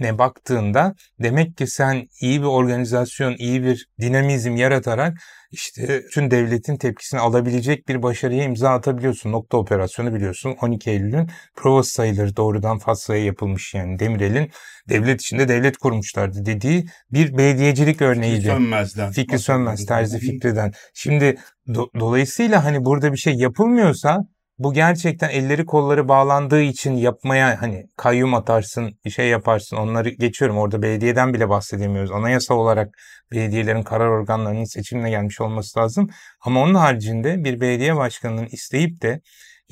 ne 0.00 0.18
baktığında 0.18 0.94
demek 1.22 1.56
ki 1.56 1.66
sen 1.66 2.08
iyi 2.20 2.40
bir 2.40 2.46
organizasyon, 2.46 3.34
iyi 3.38 3.62
bir 3.62 3.86
dinamizm 4.00 4.56
yaratarak 4.56 5.18
işte 5.52 6.02
tüm 6.12 6.30
devletin 6.30 6.76
tepkisini 6.76 7.20
alabilecek 7.20 7.88
bir 7.88 8.02
başarıya 8.02 8.44
imza 8.44 8.70
atabiliyorsun. 8.70 9.32
Nokta 9.32 9.56
operasyonu 9.56 10.14
biliyorsun 10.14 10.56
12 10.60 10.90
Eylül'ün 10.90 11.30
provası 11.56 11.92
sayılır 11.92 12.36
doğrudan 12.36 12.78
Fatsa'ya 12.78 13.24
yapılmış 13.24 13.74
yani 13.74 13.98
Demirel'in 13.98 14.50
devlet 14.88 15.20
içinde 15.20 15.48
devlet 15.48 15.76
kurmuşlardı 15.76 16.46
dediği 16.46 16.86
bir 17.10 17.38
belediyecilik 17.38 18.02
örneğiydi. 18.02 18.46
Sönmez'den. 18.46 19.12
Fikri 19.12 19.38
Sönmez, 19.38 19.86
Terzi 19.86 20.18
Fikri'den. 20.18 20.72
Şimdi 20.94 21.38
do- 21.68 22.00
dolayısıyla 22.00 22.64
hani 22.64 22.84
burada 22.84 23.12
bir 23.12 23.18
şey 23.18 23.34
yapılmıyorsa 23.34 24.18
bu 24.62 24.72
gerçekten 24.72 25.30
elleri 25.30 25.66
kolları 25.66 26.08
bağlandığı 26.08 26.62
için 26.62 26.92
yapmaya 26.92 27.62
hani 27.62 27.84
kayyum 27.96 28.34
atarsın, 28.34 28.98
şey 29.14 29.28
yaparsın 29.28 29.76
onları 29.76 30.08
geçiyorum. 30.08 30.58
Orada 30.58 30.82
belediyeden 30.82 31.34
bile 31.34 31.48
bahsedemiyoruz. 31.48 32.10
Anayasa 32.10 32.54
olarak 32.54 32.88
belediyelerin 33.32 33.82
karar 33.82 34.08
organlarının 34.08 34.64
seçimle 34.64 35.10
gelmiş 35.10 35.40
olması 35.40 35.78
lazım. 35.78 36.08
Ama 36.40 36.60
onun 36.62 36.74
haricinde 36.74 37.44
bir 37.44 37.60
belediye 37.60 37.96
başkanının 37.96 38.46
isteyip 38.46 39.02
de 39.02 39.20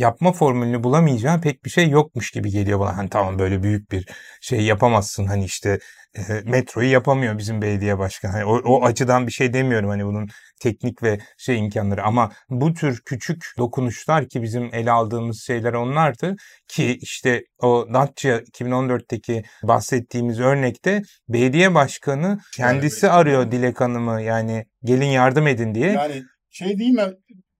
yapma 0.00 0.32
formülünü 0.32 0.84
bulamayacağı 0.84 1.40
pek 1.40 1.64
bir 1.64 1.70
şey 1.70 1.88
yokmuş 1.88 2.30
gibi 2.30 2.50
geliyor 2.50 2.80
bana. 2.80 2.96
Hani 2.96 3.08
tamam 3.08 3.38
böyle 3.38 3.62
büyük 3.62 3.92
bir 3.92 4.08
şey 4.40 4.60
yapamazsın. 4.60 5.26
Hani 5.26 5.44
işte 5.44 5.78
e, 6.16 6.22
metroyu 6.44 6.90
yapamıyor 6.90 7.38
bizim 7.38 7.62
belediye 7.62 7.98
başkanı. 7.98 8.32
Hani 8.32 8.44
o, 8.44 8.56
o 8.56 8.84
açıdan 8.84 9.26
bir 9.26 9.32
şey 9.32 9.52
demiyorum 9.52 9.88
hani 9.88 10.06
bunun 10.06 10.28
teknik 10.60 11.02
ve 11.02 11.18
şey 11.38 11.58
imkanları 11.58 12.02
ama 12.02 12.32
bu 12.50 12.74
tür 12.74 13.02
küçük 13.04 13.44
dokunuşlar 13.58 14.28
ki 14.28 14.42
bizim 14.42 14.74
ele 14.74 14.90
aldığımız 14.90 15.42
şeyler 15.42 15.72
onlardı 15.72 16.36
ki 16.68 16.98
işte 17.00 17.42
o 17.58 17.86
Datça 17.94 18.38
2014'teki 18.38 19.42
bahsettiğimiz 19.62 20.40
örnekte 20.40 21.02
belediye 21.28 21.74
başkanı 21.74 22.38
kendisi 22.56 23.10
arıyor 23.10 23.50
Dilek 23.50 23.80
Hanım'ı 23.80 24.22
yani 24.22 24.64
gelin 24.84 25.06
yardım 25.06 25.46
edin 25.46 25.74
diye. 25.74 25.92
Yani 25.92 26.22
şey 26.50 26.78
değil 26.78 26.90
mi 26.92 27.02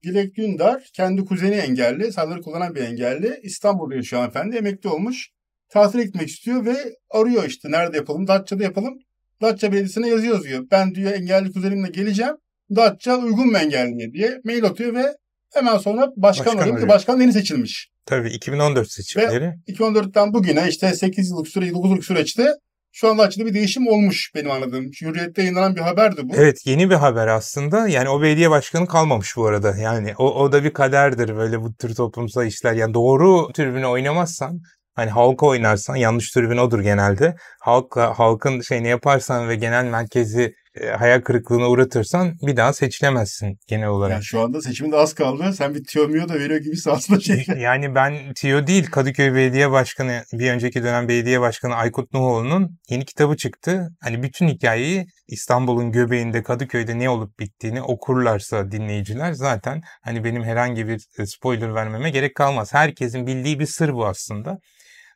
Dilek 0.04 0.36
Dündar 0.36 0.90
kendi 0.92 1.24
kuzeni 1.24 1.54
engelli, 1.54 2.12
saldırı 2.12 2.40
kullanan 2.40 2.74
bir 2.74 2.80
engelli. 2.80 3.40
İstanbul'da 3.42 3.94
yaşıyor 3.94 4.22
hanımefendi, 4.22 4.56
emekli 4.56 4.88
olmuş. 4.88 5.30
Tatil 5.68 5.98
etmek 5.98 6.28
istiyor 6.28 6.64
ve 6.64 6.76
arıyor 7.10 7.44
işte 7.44 7.70
nerede 7.70 7.96
yapalım, 7.96 8.26
Datça'da 8.26 8.62
yapalım. 8.62 8.98
Datça 9.42 9.72
Belediyesi'ne 9.72 10.08
yazı 10.08 10.26
yazıyor. 10.26 10.64
Ben 10.70 10.94
diyor 10.94 11.12
engelli 11.12 11.52
kuzenimle 11.52 11.88
geleceğim. 11.88 12.34
Datça 12.76 13.16
uygun 13.16 13.46
mu 13.46 13.58
engelliye 13.58 14.12
diye 14.12 14.40
mail 14.44 14.64
atıyor 14.64 14.94
ve 14.94 15.16
hemen 15.54 15.78
sonra 15.78 16.10
başkan, 16.16 16.46
Başkan 16.46 16.72
arıyor. 16.72 16.88
Başkan 16.88 17.20
yeni 17.20 17.32
seçilmiş. 17.32 17.90
Tabii 18.06 18.30
2014 18.30 18.92
seçimleri. 18.92 19.54
2014'ten 19.68 20.32
bugüne 20.32 20.68
işte 20.68 20.94
8 20.94 21.30
yıllık 21.30 21.48
süre, 21.48 21.70
9 21.70 21.90
yıllık 21.90 22.04
süreçte 22.04 22.54
şu 22.92 23.08
anda 23.08 23.22
Datça'da 23.22 23.46
bir 23.46 23.54
değişim 23.54 23.88
olmuş 23.88 24.32
benim 24.34 24.50
anladığım. 24.50 24.84
Hürriyet'te 25.02 25.42
yayınlanan 25.42 25.76
bir 25.76 25.80
haberdi 25.80 26.28
bu. 26.28 26.34
Evet 26.36 26.66
yeni 26.66 26.90
bir 26.90 26.94
haber 26.94 27.26
aslında. 27.26 27.88
Yani 27.88 28.08
o 28.08 28.22
belediye 28.22 28.50
başkanı 28.50 28.86
kalmamış 28.86 29.36
bu 29.36 29.46
arada. 29.46 29.76
Yani 29.76 30.14
o, 30.18 30.34
o 30.42 30.52
da 30.52 30.64
bir 30.64 30.72
kaderdir 30.72 31.36
böyle 31.36 31.60
bu 31.60 31.74
tür 31.74 31.94
toplumsal 31.94 32.46
işler. 32.46 32.72
Yani 32.72 32.94
doğru 32.94 33.52
tribüne 33.52 33.86
oynamazsan 33.86 34.60
hani 34.94 35.10
halka 35.10 35.46
oynarsan 35.46 35.96
yanlış 35.96 36.30
tribün 36.30 36.56
odur 36.56 36.80
genelde. 36.80 37.34
Halkla 37.60 38.18
halkın 38.18 38.60
şeyini 38.60 38.88
yaparsan 38.88 39.48
ve 39.48 39.56
genel 39.56 39.84
merkezi 39.84 40.54
e, 40.74 40.86
hayal 40.86 41.20
kırıklığına 41.20 41.68
uğratırsan 41.68 42.34
bir 42.42 42.56
daha 42.56 42.72
seçilemezsin 42.72 43.58
genel 43.68 43.88
olarak. 43.88 44.12
Yani 44.12 44.24
şu 44.24 44.40
anda 44.40 44.62
seçimin 44.62 44.92
de 44.92 44.96
az 44.96 45.14
kaldı. 45.14 45.52
Sen 45.52 45.74
bir 45.74 45.84
tiyomiyo 45.84 46.28
da 46.28 46.34
veriyor 46.34 46.60
gibisin 46.60 46.90
aslında 46.90 47.20
şey. 47.20 47.46
Yani 47.56 47.94
ben 47.94 48.34
Tiyo 48.34 48.66
değil 48.66 48.86
Kadıköy 48.90 49.34
Belediye 49.34 49.70
Başkanı 49.70 50.24
bir 50.32 50.50
önceki 50.50 50.82
dönem 50.82 51.08
belediye 51.08 51.40
başkanı 51.40 51.74
Aykut 51.74 52.12
Nuhoğlu'nun 52.12 52.78
yeni 52.90 53.04
kitabı 53.04 53.36
çıktı. 53.36 53.88
Hani 54.00 54.22
bütün 54.22 54.48
hikayeyi 54.48 55.06
İstanbul'un 55.28 55.92
göbeğinde 55.92 56.42
Kadıköy'de 56.42 56.98
ne 56.98 57.10
olup 57.10 57.38
bittiğini 57.38 57.82
okurlarsa 57.82 58.70
dinleyiciler 58.70 59.32
zaten 59.32 59.80
hani 60.02 60.24
benim 60.24 60.44
herhangi 60.44 60.88
bir 60.88 61.06
e, 61.18 61.26
spoiler 61.26 61.74
vermeme 61.74 62.10
gerek 62.10 62.34
kalmaz. 62.34 62.74
Herkesin 62.74 63.26
bildiği 63.26 63.60
bir 63.60 63.66
sır 63.66 63.92
bu 63.92 64.06
aslında. 64.06 64.58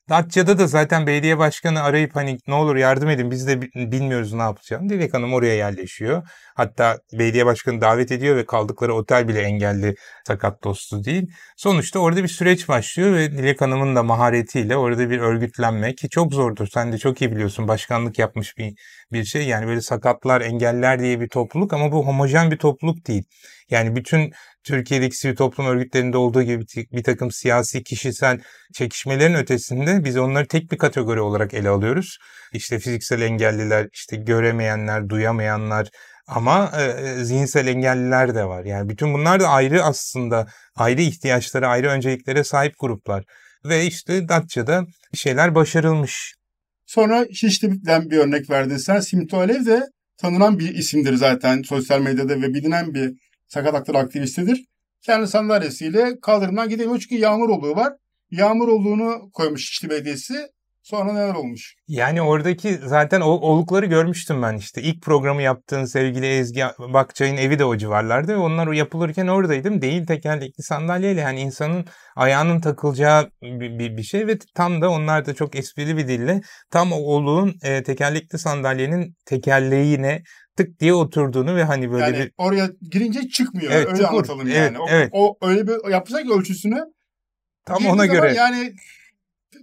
Datça'da 0.08 0.58
da 0.58 0.66
zaten 0.66 1.06
belediye 1.06 1.38
başkanı 1.38 1.82
arayıp 1.82 2.16
hani 2.16 2.38
ne 2.48 2.54
olur 2.54 2.76
yardım 2.76 3.08
edin 3.10 3.30
biz 3.30 3.46
de 3.46 3.62
bilmiyoruz 3.62 4.32
ne 4.32 4.42
yapacağını. 4.42 4.88
Dilek 4.88 5.14
Hanım 5.14 5.34
oraya 5.34 5.54
yerleşiyor. 5.54 6.28
Hatta 6.54 6.98
belediye 7.12 7.46
başkanı 7.46 7.80
davet 7.80 8.12
ediyor 8.12 8.36
ve 8.36 8.46
kaldıkları 8.46 8.94
otel 8.94 9.28
bile 9.28 9.40
engelli 9.40 9.94
sakat 10.26 10.64
dostu 10.64 11.04
değil. 11.04 11.26
Sonuçta 11.56 11.98
orada 11.98 12.22
bir 12.22 12.28
süreç 12.28 12.68
başlıyor 12.68 13.14
ve 13.14 13.32
Dilek 13.32 13.60
Hanım'ın 13.60 13.96
da 13.96 14.02
maharetiyle 14.02 14.76
orada 14.76 15.10
bir 15.10 15.18
örgütlenme 15.18 15.94
ki 15.94 16.08
çok 16.08 16.32
zordur. 16.32 16.66
Sen 16.66 16.92
de 16.92 16.98
çok 16.98 17.22
iyi 17.22 17.32
biliyorsun 17.32 17.68
başkanlık 17.68 18.18
yapmış 18.18 18.58
bir, 18.58 18.74
bir 19.12 19.24
şey. 19.24 19.46
Yani 19.46 19.66
böyle 19.66 19.80
sakatlar, 19.80 20.40
engeller 20.40 21.00
diye 21.00 21.20
bir 21.20 21.28
topluluk 21.28 21.72
ama 21.72 21.92
bu 21.92 22.06
homojen 22.06 22.50
bir 22.50 22.56
topluluk 22.58 23.06
değil. 23.06 23.24
Yani 23.70 23.96
bütün 23.96 24.32
Türkiye'deki 24.64 25.16
sivil 25.16 25.36
toplum 25.36 25.66
örgütlerinde 25.66 26.16
olduğu 26.16 26.42
gibi 26.42 26.64
bir 26.92 27.02
takım 27.02 27.30
siyasi, 27.30 27.82
kişisel 27.82 28.40
çekişmelerin 28.74 29.34
ötesinde 29.34 30.04
biz 30.04 30.16
onları 30.16 30.46
tek 30.46 30.72
bir 30.72 30.78
kategori 30.78 31.20
olarak 31.20 31.54
ele 31.54 31.68
alıyoruz. 31.68 32.18
İşte 32.52 32.78
fiziksel 32.78 33.20
engelliler, 33.20 33.88
işte 33.92 34.16
göremeyenler, 34.16 35.08
duyamayanlar 35.08 35.88
ama 36.26 36.72
e, 36.80 37.14
zihinsel 37.24 37.66
engelliler 37.66 38.34
de 38.34 38.44
var. 38.44 38.64
Yani 38.64 38.88
bütün 38.88 39.14
bunlar 39.14 39.40
da 39.40 39.48
ayrı 39.48 39.82
aslında 39.82 40.46
ayrı 40.76 41.02
ihtiyaçları, 41.02 41.68
ayrı 41.68 41.88
önceliklere 41.88 42.44
sahip 42.44 42.74
gruplar. 42.78 43.24
Ve 43.64 43.86
işte 43.86 44.28
Datça'da 44.28 44.86
şeyler 45.14 45.54
başarılmış. 45.54 46.34
Sonra 46.86 47.26
Şişli'den 47.32 48.10
bir 48.10 48.18
örnek 48.18 48.50
verdin 48.50 48.76
sen. 48.76 49.00
Simto 49.00 49.38
Alev 49.38 49.66
de 49.66 49.82
tanınan 50.16 50.58
bir 50.58 50.74
isimdir 50.74 51.14
zaten 51.14 51.62
sosyal 51.62 52.00
medyada 52.00 52.42
ve 52.42 52.54
bilinen 52.54 52.94
bir 52.94 53.12
sakat 53.54 53.74
hakları 53.74 53.98
aktivistidir. 53.98 54.64
Kendi 55.02 55.26
sandalyesiyle 55.26 56.20
kaldırımdan 56.22 56.68
gidemiyor 56.68 56.98
çünkü 56.98 57.16
yağmur 57.16 57.48
olduğu 57.48 57.76
var. 57.76 57.92
Yağmur 58.30 58.68
olduğunu 58.68 59.30
koymuş 59.32 59.66
Şişli 59.68 59.90
Belediyesi. 59.90 60.34
Sonra 60.82 61.12
neler 61.12 61.34
olmuş? 61.34 61.74
Yani 61.88 62.22
oradaki 62.22 62.78
zaten 62.84 63.20
o 63.20 63.28
olukları 63.28 63.86
görmüştüm 63.86 64.42
ben 64.42 64.56
işte. 64.56 64.82
İlk 64.82 65.02
programı 65.02 65.42
yaptığın 65.42 65.84
sevgili 65.84 66.26
Ezgi 66.26 66.62
Bakçay'ın 66.78 67.36
evi 67.36 67.58
de 67.58 67.64
o 67.64 67.76
civarlarda 67.76 68.32
ve 68.32 68.36
onlar 68.36 68.72
yapılırken 68.72 69.26
oradaydım. 69.26 69.82
Değil 69.82 70.06
tekerlekli 70.06 70.62
sandalyeyle 70.62 71.20
yani 71.20 71.40
insanın 71.40 71.84
ayağının 72.16 72.60
takılacağı 72.60 73.30
bir, 73.42 73.78
bir, 73.78 73.96
bir 73.96 74.02
şey 74.02 74.26
ve 74.26 74.38
tam 74.54 74.82
da 74.82 74.90
onlar 74.90 75.26
da 75.26 75.34
çok 75.34 75.56
esprili 75.56 75.96
bir 75.96 76.08
dille 76.08 76.40
tam 76.70 76.92
o 76.92 76.96
oluğun 76.96 77.54
e, 77.62 77.82
tekerlekli 77.82 78.38
sandalyenin 78.38 79.14
tekerleğine 79.26 80.22
tık 80.56 80.80
diye 80.80 80.94
oturduğunu 80.94 81.56
ve 81.56 81.64
hani 81.64 81.92
böyle 81.92 82.04
yani 82.04 82.18
bir... 82.18 82.32
oraya 82.38 82.70
girince 82.90 83.28
çıkmıyor. 83.28 83.72
Evet, 83.72 83.86
öyle 83.86 83.98
tıkur. 83.98 84.08
anlatalım 84.08 84.46
Evet, 84.46 84.56
yani. 84.56 84.78
O, 84.78 84.86
evet. 84.88 85.08
o 85.12 85.38
öyle 85.42 85.66
bir 85.66 85.90
yapsak 85.90 86.30
ölçüsünü 86.30 86.84
Tam 87.64 87.86
ona 87.86 88.06
göre. 88.06 88.34
yani 88.34 88.74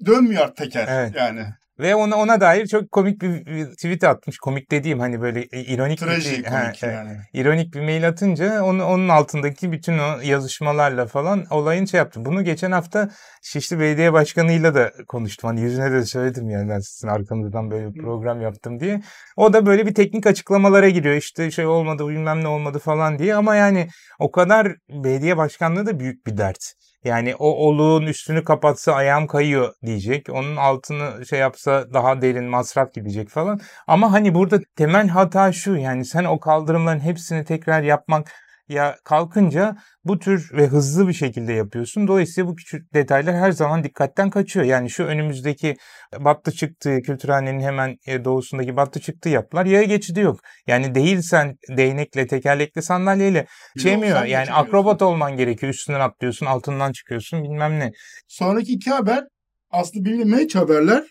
dönmüyor 0.06 0.48
teker 0.56 0.88
Evet. 0.90 1.16
yani. 1.16 1.46
Ve 1.80 1.96
ona 1.96 2.16
ona 2.16 2.42
dair 2.42 2.68
çok 2.68 2.92
komik 2.92 3.22
bir, 3.22 3.46
bir 3.46 3.66
tweet 3.66 4.04
atmış. 4.04 4.38
Komik 4.38 4.72
dediğim 4.72 5.00
hani 5.00 5.22
böyle 5.22 5.44
ironik 5.44 6.02
bir 6.02 6.06
Trajik 6.06 6.52
Ha, 6.52 6.62
komik 6.62 6.84
evet. 6.84 6.96
yani. 6.96 7.18
ironik 7.34 7.74
bir 7.74 7.82
mail 7.82 8.08
atınca 8.08 8.64
onu, 8.64 8.86
onun 8.86 9.10
altındaki 9.10 9.72
bütün 9.72 9.98
o 9.98 10.20
yazışmalarla 10.24 11.06
falan 11.06 11.46
olayın 11.50 11.86
şey 11.86 11.98
yaptı. 11.98 12.26
Bunu 12.26 12.44
geçen 12.44 12.72
hafta 12.72 13.10
Şişli 13.44 13.80
Belediye 13.80 14.14
Başkanı'yla 14.14 14.76
da 14.76 14.92
konuştum. 15.08 15.48
Hani 15.48 15.62
yüzüne 15.62 15.92
de 15.92 16.06
söyledim 16.06 16.50
yani 16.50 16.70
ben 16.70 16.80
sizin 16.80 17.08
arkanızdan 17.08 17.72
böyle 17.72 17.94
bir 17.94 18.02
program 18.02 18.42
yaptım 18.42 18.80
diye. 18.80 19.02
O 19.38 19.54
da 19.54 19.66
böyle 19.66 19.86
bir 19.86 19.94
teknik 19.94 20.28
açıklamalara 20.28 20.90
giriyor. 20.90 21.16
İşte 21.16 21.52
şey 21.52 21.66
olmadı 21.66 22.08
bilmem 22.08 22.44
ne 22.44 22.48
olmadı 22.48 22.80
falan 22.80 23.20
diye. 23.20 23.36
Ama 23.36 23.56
yani 23.56 23.88
o 24.20 24.32
kadar 24.32 24.76
belediye 24.90 25.38
başkanlığı 25.38 25.86
da 25.86 26.00
büyük 26.00 26.28
bir 26.28 26.38
dert. 26.38 26.74
Yani 27.04 27.36
o 27.36 27.48
oluğun 27.48 28.02
üstünü 28.08 28.44
kapatsa 28.44 28.94
ayağım 28.94 29.28
kayıyor 29.28 29.74
diyecek. 29.86 30.30
Onun 30.30 30.56
altını 30.56 31.26
şey 31.26 31.40
yapsa 31.40 31.94
daha 31.94 32.22
derin 32.22 32.46
masraf 32.46 32.94
gidecek 32.94 33.30
falan. 33.30 33.60
Ama 33.88 34.12
hani 34.12 34.36
burada 34.36 34.60
temel 34.76 35.08
hata 35.08 35.52
şu 35.52 35.76
yani 35.76 36.06
sen 36.06 36.24
o 36.24 36.40
kaldırımların 36.40 37.00
hepsini 37.00 37.46
tekrar 37.46 37.82
yapmak 37.84 38.32
ya 38.72 38.98
kalkınca 39.04 39.76
bu 40.04 40.20
tür 40.20 40.50
ve 40.54 40.68
hızlı 40.68 41.08
bir 41.08 41.14
şekilde 41.14 41.54
yapıyorsun. 41.54 42.08
Dolayısıyla 42.08 42.50
bu 42.50 42.56
küçük 42.56 42.94
detaylar 42.94 43.36
her 43.36 43.52
zaman 43.52 43.84
dikkatten 43.84 44.30
kaçıyor. 44.30 44.66
Yani 44.66 44.90
şu 44.90 45.04
önümüzdeki 45.04 45.76
battı 46.20 46.52
çıktığı 46.52 47.02
kültürhanenin 47.02 47.60
hemen 47.60 47.98
e, 48.08 48.26
doğusundaki 48.26 48.76
battı 48.76 49.00
çıktığı 49.00 49.30
yapılar 49.30 49.66
yaya 49.66 49.84
geçidi 49.84 50.20
yok. 50.20 50.40
Yani 50.68 50.96
değilsen 50.96 51.56
değnekle 51.78 52.28
tekerlekli 52.28 52.82
sandalyeyle 52.82 53.46
çemiyor. 53.80 54.24
Yani 54.26 54.52
akrobat 54.52 55.02
olman 55.02 55.38
gerekiyor. 55.38 55.74
Üstünden 55.74 56.00
atlıyorsun, 56.00 56.46
altından 56.46 56.92
çıkıyorsun 56.92 57.44
bilmem 57.44 57.80
ne. 57.80 57.92
Sonraki 58.28 58.74
iki 58.74 58.90
haber 58.90 59.24
aslında 59.70 60.06
bilinmeyen 60.06 60.50
haberler. 60.54 61.04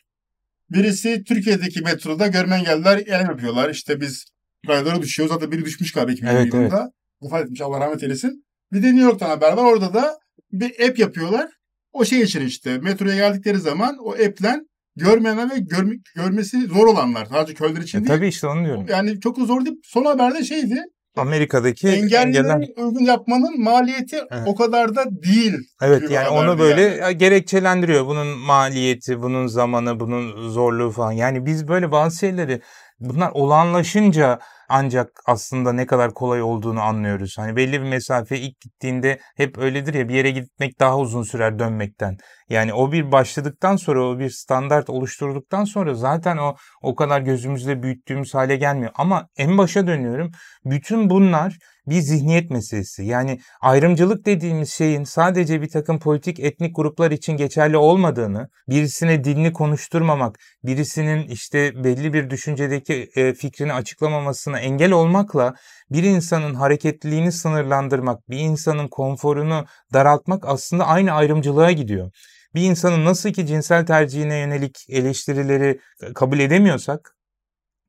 Birisi 0.70 1.25
Türkiye'deki 1.25 1.81
metroda 1.81 2.27
görme 2.27 2.57
engelliler 2.57 2.99
eylem 2.99 3.27
yapıyorlar. 3.27 3.70
İşte 3.70 4.01
biz 4.01 4.25
raylara 4.68 5.03
düşüyoruz. 5.03 5.35
Zaten 5.35 5.53
biri 5.53 5.64
düşmüş 5.64 5.92
galiba 5.92 6.12
2020 6.12 6.40
Evet, 6.40 6.55
yılında. 6.55 6.92
Vefat 7.22 7.42
etmiş 7.44 7.61
Allah 7.61 7.80
rahmet 7.80 8.02
eylesin. 8.02 8.44
Bir 8.72 8.83
de 8.83 8.87
New 8.87 9.02
York'tan 9.02 9.28
haber 9.28 9.52
var. 9.52 9.64
Orada 9.64 9.94
da 9.94 10.18
bir 10.52 10.88
app 10.88 10.98
yapıyorlar. 10.98 11.48
O 11.92 12.04
şey 12.04 12.20
için 12.20 12.46
işte 12.46 12.78
metroya 12.78 13.14
geldikleri 13.16 13.59
zaman 13.59 13.96
o 14.04 14.11
app'len 14.12 14.66
görmeyenler 14.96 15.50
ve 15.50 15.59
görme- 15.59 16.00
görmesi 16.16 16.66
zor 16.66 16.87
olanlar. 16.87 17.26
Sadece 17.26 17.54
köyler 17.54 17.80
için 17.80 17.98
E, 17.98 18.00
değil. 18.04 18.16
tabii 18.16 18.28
işte 18.28 18.46
onu 18.46 18.64
diyorum. 18.64 18.87
Yani 18.88 19.20
çok 19.20 19.38
zor 19.38 19.64
değil. 19.64 19.76
Son 19.85 20.04
haberde 20.04 20.44
şeydi. 20.44 20.83
Amerika'daki 21.16 21.88
Engellilere 21.88 22.20
engeller. 22.52 22.68
uygun 22.76 23.04
yapmanın 23.04 23.61
maliyeti 23.62 24.16
Evet. 24.30 24.42
o 24.46 24.54
kadar 24.54 24.94
da 24.96 25.04
değil. 25.22 25.54
Evet 25.83 26.11
yani 26.11 26.28
onu 26.28 26.59
böyle 26.59 26.83
yani. 26.83 27.18
gerekçelendiriyor. 27.18 28.06
Bunun 28.06 28.26
maliyeti, 28.26 29.22
bunun 29.22 29.46
zamanı, 29.46 30.00
bunun 30.00 30.48
zorluğu 30.48 30.90
falan. 30.90 31.12
Yani 31.12 31.46
biz 31.46 31.68
böyle 31.68 31.92
bazı 31.92 32.18
şeyleri 32.18 32.61
bunlar 33.00 33.30
olağanlaşınca 33.35 34.38
ancak 34.70 35.20
aslında 35.26 35.72
ne 35.72 35.87
kadar 35.87 36.14
kolay 36.14 36.42
olduğunu 36.42 36.80
anlıyoruz. 36.80 37.38
Hani 37.38 37.56
belli 37.56 37.72
bir 37.72 37.88
mesafe 37.88 38.38
ilk 38.38 38.61
gittiğinde 38.61 39.18
hep 39.37 39.59
öyledir 39.59 39.94
ya 39.94 40.09
bir 40.09 40.14
yere 40.14 40.30
gitmek 40.30 40.80
daha 40.80 40.98
uzun 40.98 41.22
sürer 41.22 41.59
dönmekten. 41.59 42.16
Yani 42.48 42.74
o 42.74 42.92
bir 42.92 43.12
başladıktan 43.12 43.76
sonra 43.76 44.06
o 44.06 44.18
bir 44.18 44.30
standart 44.30 44.90
oluşturduktan 44.90 45.64
sonra 45.64 45.94
zaten 45.94 46.37
o 46.37 46.56
o 46.83 46.94
kadar 46.94 47.20
gözümüzde 47.20 47.83
büyüttüğümüz 47.83 48.35
hale 48.35 48.56
gelmiyor. 48.56 48.92
Ama 48.94 49.28
en 49.37 49.59
başa 49.59 49.87
dönüyorum. 49.87 50.30
Bütün 50.64 51.11
bunlar 51.11 51.56
bir 51.87 52.00
zihniyet 52.00 52.50
meselesi. 52.50 53.04
Yani 53.04 53.38
ayrımcılık 53.61 54.26
dediğimiz 54.26 54.70
şeyin 54.72 55.04
sadece 55.04 55.62
bir 55.62 55.68
takım 55.68 55.98
politik 55.98 56.40
etnik 56.40 56.76
gruplar 56.76 57.11
için 57.11 57.37
geçerli 57.37 57.76
olmadığını, 57.76 58.48
birisine 58.68 59.24
dilini 59.24 59.52
konuşturmamak, 59.52 60.38
birisinin 60.64 61.28
işte 61.28 61.85
belli 61.85 62.12
bir 62.12 62.30
düşüncedeki 62.30 63.11
e, 63.16 63.35
fikrini 63.35 63.72
açıklamamasına 63.72 64.60
engel 64.61 64.92
olmakla 64.92 65.55
bir 65.90 66.03
insanın 66.03 66.55
hareketliliğini 66.55 67.33
sınırlandırmak, 67.33 68.31
bir 68.31 68.38
insanın 68.38 68.88
konforunu 68.88 69.64
daraltmak 69.92 70.49
aslında 70.49 70.87
aynı 70.87 71.12
ayrımcılığa 71.12 71.73
gidiyor. 71.73 72.11
Bir 72.55 72.62
insanın 72.62 73.05
nasıl 73.05 73.31
ki 73.33 73.46
cinsel 73.46 73.87
tercihine 73.87 74.37
yönelik 74.37 74.77
eleştirileri 74.88 75.81
kabul 76.14 76.38
edemiyorsak, 76.38 77.14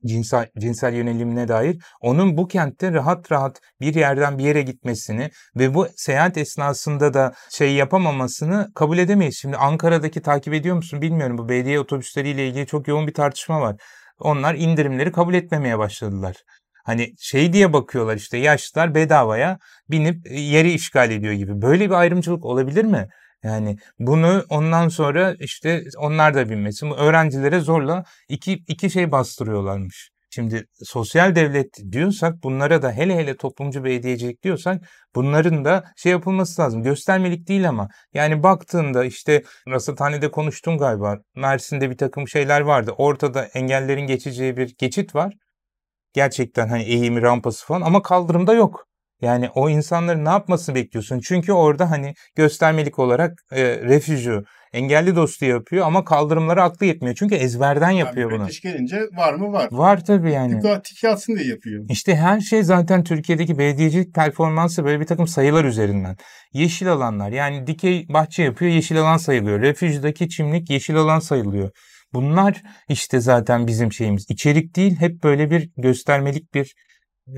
cinsel, 0.06 0.50
cinsel 0.60 0.94
yönelimine 0.94 1.48
dair 1.48 1.78
onun 2.02 2.38
bu 2.38 2.48
kentte 2.48 2.94
rahat 2.94 3.32
rahat 3.32 3.62
bir 3.82 3.96
yerden 3.96 4.38
bir 4.38 4.44
yere 4.44 4.62
gitmesini 4.62 5.30
ve 5.56 5.74
bu 5.74 5.88
seyahat 5.96 6.38
esnasında 6.38 7.14
da 7.14 7.34
şey 7.50 7.74
yapamamasını 7.74 8.72
kabul 8.76 8.98
edemeyiz. 8.98 9.38
Şimdi 9.42 9.58
Ankara'daki 9.58 10.22
takip 10.22 10.54
ediyor 10.54 10.76
musun 10.76 11.02
bilmiyorum 11.02 11.38
bu 11.38 11.50
belediye 11.50 11.80
otobüsleriyle 11.80 12.48
ilgili 12.48 12.66
çok 12.68 12.88
yoğun 12.88 13.08
bir 13.08 13.14
tartışma 13.14 13.62
var. 13.62 13.76
Onlar 14.20 14.56
indirimleri 14.56 15.12
kabul 15.12 15.34
etmemeye 15.34 15.80
başladılar. 15.80 16.36
Hani 16.86 17.14
şey 17.20 17.54
diye 17.54 17.74
bakıyorlar 17.74 18.18
işte 18.18 18.38
yaşlılar 18.38 18.96
bedavaya 18.96 19.58
binip 19.90 20.32
yeri 20.32 20.72
işgal 20.72 21.12
ediyor 21.12 21.34
gibi. 21.34 21.62
Böyle 21.62 21.86
bir 21.90 21.96
ayrımcılık 21.96 22.46
olabilir 22.46 22.86
mi? 22.86 23.08
Yani 23.44 23.78
bunu 24.00 24.46
ondan 24.50 24.88
sonra 24.88 25.36
işte 25.40 25.84
onlar 25.98 26.34
da 26.34 26.50
bilmesin. 26.50 26.92
Öğrencilere 26.92 27.60
zorla 27.60 28.04
iki, 28.30 28.54
iki 28.68 28.90
şey 28.90 29.12
bastırıyorlarmış. 29.12 30.12
Şimdi 30.34 30.66
sosyal 30.84 31.36
devlet 31.36 31.68
diyorsak 31.92 32.44
bunlara 32.44 32.82
da 32.82 32.92
hele 32.92 33.16
hele 33.16 33.38
toplumcu 33.38 33.84
belediyecilik 33.84 34.44
diyorsak 34.44 34.82
bunların 35.16 35.66
da 35.66 35.84
şey 35.98 36.12
yapılması 36.12 36.62
lazım. 36.62 36.84
Göstermelik 36.84 37.48
değil 37.48 37.70
ama 37.70 37.90
yani 38.14 38.44
baktığında 38.44 39.06
işte 39.06 39.44
rasathanede 39.68 40.32
konuştum 40.32 40.78
galiba. 40.78 41.18
Mersin'de 41.36 41.90
bir 41.90 41.98
takım 41.98 42.28
şeyler 42.28 42.62
vardı. 42.62 42.92
Ortada 42.98 43.46
engellerin 43.46 44.08
geçeceği 44.08 44.58
bir 44.58 44.76
geçit 44.78 45.16
var. 45.16 45.34
Gerçekten 46.14 46.68
hani 46.68 46.84
eğimi 46.84 47.22
rampası 47.22 47.66
falan 47.66 47.82
ama 47.82 48.02
kaldırımda 48.02 48.54
yok. 48.54 48.88
Yani 49.22 49.50
o 49.56 49.70
insanların 49.70 50.26
ne 50.26 50.30
yapmasını 50.30 50.76
bekliyorsun? 50.76 51.20
Çünkü 51.20 51.52
orada 51.52 51.92
hani 51.92 52.14
göstermelik 52.36 53.00
olarak 53.00 53.32
e, 53.52 53.64
refüjü, 53.64 54.44
engelli 54.74 55.16
dostu 55.16 55.46
yapıyor 55.46 55.86
ama 55.86 56.06
kaldırımları 56.06 56.64
aklı 56.64 56.86
yetmiyor. 56.86 57.16
Çünkü 57.16 57.36
ezberden 57.36 57.90
yapıyor 57.90 58.32
yani 58.32 58.40
bunu. 58.40 58.50
gelince 58.64 59.00
var 59.18 59.34
mı 59.34 59.52
var. 59.52 59.68
Var 59.72 60.06
tabii 60.06 60.32
yani. 60.32 60.82
Tiki 60.84 61.10
atsın 61.10 61.36
diye 61.36 61.48
yapıyor. 61.48 61.86
İşte 61.90 62.16
her 62.16 62.40
şey 62.40 62.64
zaten 62.64 63.04
Türkiye'deki 63.04 63.58
belediyecilik 63.58 64.16
performansı 64.16 64.86
böyle 64.86 65.00
bir 65.00 65.06
takım 65.06 65.28
sayılar 65.28 65.66
üzerinden. 65.66 66.16
Yeşil 66.54 66.92
alanlar 66.92 67.32
yani 67.32 67.68
dikey 67.68 68.06
bahçe 68.10 68.44
yapıyor 68.44 68.72
yeşil 68.72 69.02
alan 69.02 69.18
sayılıyor. 69.18 69.62
Refüjdaki 69.62 70.30
çimlik 70.30 70.70
yeşil 70.70 70.96
alan 70.96 71.20
sayılıyor. 71.20 71.70
Bunlar 72.14 72.64
işte 72.90 73.20
zaten 73.20 73.68
bizim 73.68 73.94
şeyimiz. 73.94 74.26
İçerik 74.30 74.76
değil 74.76 74.96
hep 75.00 75.24
böyle 75.24 75.52
bir 75.52 75.70
göstermelik 75.78 76.54
bir 76.54 76.76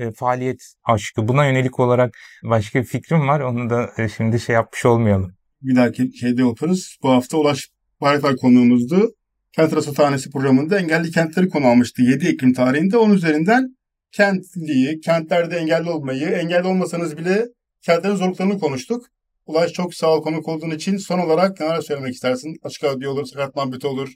e, 0.00 0.12
faaliyet 0.12 0.74
aşkı. 0.84 1.28
Buna 1.28 1.46
yönelik 1.46 1.80
olarak 1.80 2.14
başka 2.44 2.80
bir 2.80 2.84
fikrim 2.84 3.28
var. 3.28 3.40
Onu 3.40 3.70
da 3.70 3.90
e, 3.98 4.08
şimdi 4.08 4.40
şey 4.40 4.54
yapmış 4.54 4.86
olmayalım. 4.86 5.34
Bir 5.62 5.76
dahaki 5.76 6.18
şeyde 6.18 6.42
yaparız. 6.42 6.96
Bu 7.02 7.10
hafta 7.10 7.36
Ulaş 7.38 7.68
Bayraktar 8.00 8.36
konuğumuzdu. 8.36 9.14
Kent 9.52 9.76
Rasathanesi 9.76 10.30
programında 10.30 10.78
engelli 10.78 11.10
kentleri 11.10 11.48
konu 11.48 11.66
almıştı 11.66 12.02
7 12.02 12.28
Ekim 12.28 12.52
tarihinde. 12.52 12.96
Onun 12.96 13.14
üzerinden 13.14 13.76
kentliği, 14.12 15.00
kentlerde 15.00 15.56
engelli 15.56 15.90
olmayı, 15.90 16.26
engelli 16.26 16.66
olmasanız 16.66 17.16
bile 17.16 17.46
kentlerin 17.82 18.16
zorluklarını 18.16 18.58
konuştuk. 18.58 19.06
Ulaş 19.46 19.72
çok 19.72 19.94
sağ 19.94 20.14
ol 20.14 20.22
konuk 20.22 20.48
olduğun 20.48 20.70
için 20.70 20.96
son 20.96 21.18
olarak 21.18 21.60
neler 21.60 21.80
söylemek 21.80 22.14
istersin? 22.14 22.56
Açık 22.62 22.84
radyo 22.84 23.10
olur, 23.10 23.26
sakat 23.26 23.56
muhabbeti 23.56 23.86
olur, 23.86 24.12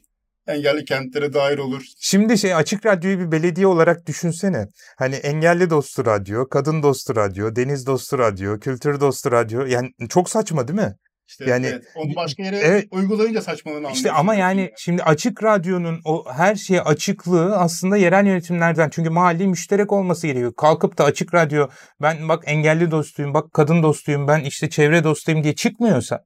engelli 0.48 0.84
kentlere 0.84 1.32
dair 1.34 1.58
olur. 1.58 1.82
Şimdi 2.00 2.38
şey 2.38 2.54
açık 2.54 2.86
radyoyu 2.86 3.18
bir 3.18 3.32
belediye 3.32 3.66
olarak 3.66 4.06
düşünsene. 4.06 4.66
Hani 4.98 5.14
engelli 5.14 5.70
dostu 5.70 6.06
radyo, 6.06 6.48
kadın 6.48 6.82
dostu 6.82 7.16
radyo, 7.16 7.56
deniz 7.56 7.86
dostu 7.86 8.18
radyo, 8.18 8.58
kültür 8.58 9.00
dostu 9.00 9.32
radyo. 9.32 9.66
Yani 9.66 9.90
çok 10.08 10.30
saçma 10.30 10.68
değil 10.68 10.80
mi? 10.80 10.94
İşte 11.28 11.44
Yani- 11.50 11.66
evet, 11.66 11.84
onu 11.96 12.16
başka 12.16 12.42
yere 12.42 12.58
Evet. 12.58 12.88
uygulayınca 12.90 13.42
saçmalığını 13.42 13.90
İşte 13.92 14.12
ama 14.12 14.34
yani 14.34 14.70
şimdi 14.76 15.02
açık 15.02 15.44
radyonun 15.44 16.00
o 16.04 16.24
her 16.32 16.54
şeye 16.54 16.82
açıklığı 16.82 17.56
aslında 17.56 17.96
yerel 17.96 18.26
yönetimlerden. 18.26 18.90
Çünkü 18.90 19.10
mahalli 19.10 19.46
müşterek 19.46 19.92
olması 19.92 20.26
gerekiyor. 20.26 20.52
Kalkıp 20.56 20.98
da 20.98 21.04
açık 21.04 21.34
radyo 21.34 21.68
ben 22.02 22.28
bak 22.28 22.42
engelli 22.46 22.90
dostuyum, 22.90 23.34
bak 23.34 23.52
kadın 23.52 23.82
dostuyum, 23.82 24.28
ben 24.28 24.40
işte 24.40 24.70
çevre 24.70 25.04
dostuyum 25.04 25.44
diye 25.44 25.54
çıkmıyorsa 25.54 26.24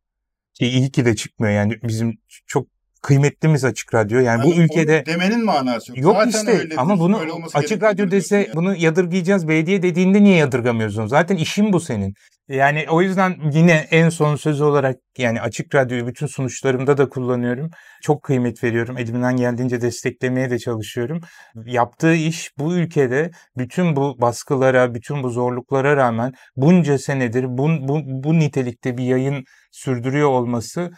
ki 0.55 0.67
iyi 0.67 0.91
ki 0.91 1.05
de 1.05 1.17
çıkmıyor 1.17 1.53
yani 1.55 1.75
bizim 1.83 2.13
çok 2.47 2.67
kıymetlimiz 3.03 3.65
açık 3.65 3.95
radyo. 3.95 4.21
Yani 4.21 4.33
Yani 4.33 4.45
bu 4.45 4.55
onu 4.55 4.63
ülkede 4.63 5.07
demenin 5.07 5.45
manası 5.45 5.93
yok. 5.93 5.99
Yok 5.99 6.17
Zaten 6.17 6.29
işte 6.29 6.53
öyledir, 6.53 6.75
ama 6.79 6.99
bunu 6.99 7.21
öyle 7.21 7.33
açık 7.55 7.83
radyo 7.83 8.11
dese 8.11 8.37
yani. 8.37 8.49
bunu 8.55 8.77
yadırgayacağız 8.77 9.49
belediye 9.49 9.83
dediğinde 9.83 10.23
niye 10.23 10.37
yadırgamıyoruz 10.37 10.99
onu? 10.99 11.09
Zaten 11.09 11.37
işin 11.37 11.73
bu 11.73 11.81
senin. 11.81 12.15
Yani 12.49 12.87
o 12.91 13.03
yüzden 13.03 13.37
yine 13.53 13.87
en 13.91 14.09
son 14.09 14.37
söz 14.37 14.61
olarak 14.61 14.97
yani 15.19 15.41
açık 15.41 15.75
radyoyu 15.75 16.07
bütün 16.07 16.27
sunuşlarımda 16.27 16.99
da 16.99 17.09
kullanıyorum. 17.09 17.71
Çok 18.03 18.23
kıymet 18.23 18.65
veriyorum. 18.65 18.99
Elimden 18.99 19.37
geldiğince 19.37 19.81
desteklemeye 19.81 20.51
de 20.51 20.59
çalışıyorum. 20.59 21.21
Yaptığı 21.67 22.15
iş 22.15 22.51
bu 22.59 22.75
ülkede 22.75 23.31
bütün 23.57 23.97
bu 23.97 24.21
baskılara, 24.21 24.95
bütün 24.95 25.23
bu 25.23 25.31
zorluklara 25.31 25.97
rağmen 25.97 26.33
bunca 26.57 26.99
senedir 26.99 27.45
bu, 27.49 27.69
bu, 27.89 28.01
bu 28.05 28.39
nitelikte 28.39 28.97
bir 28.97 29.05
yayın 29.05 29.45
sürdürüyor 29.71 30.29
olması 30.29 30.91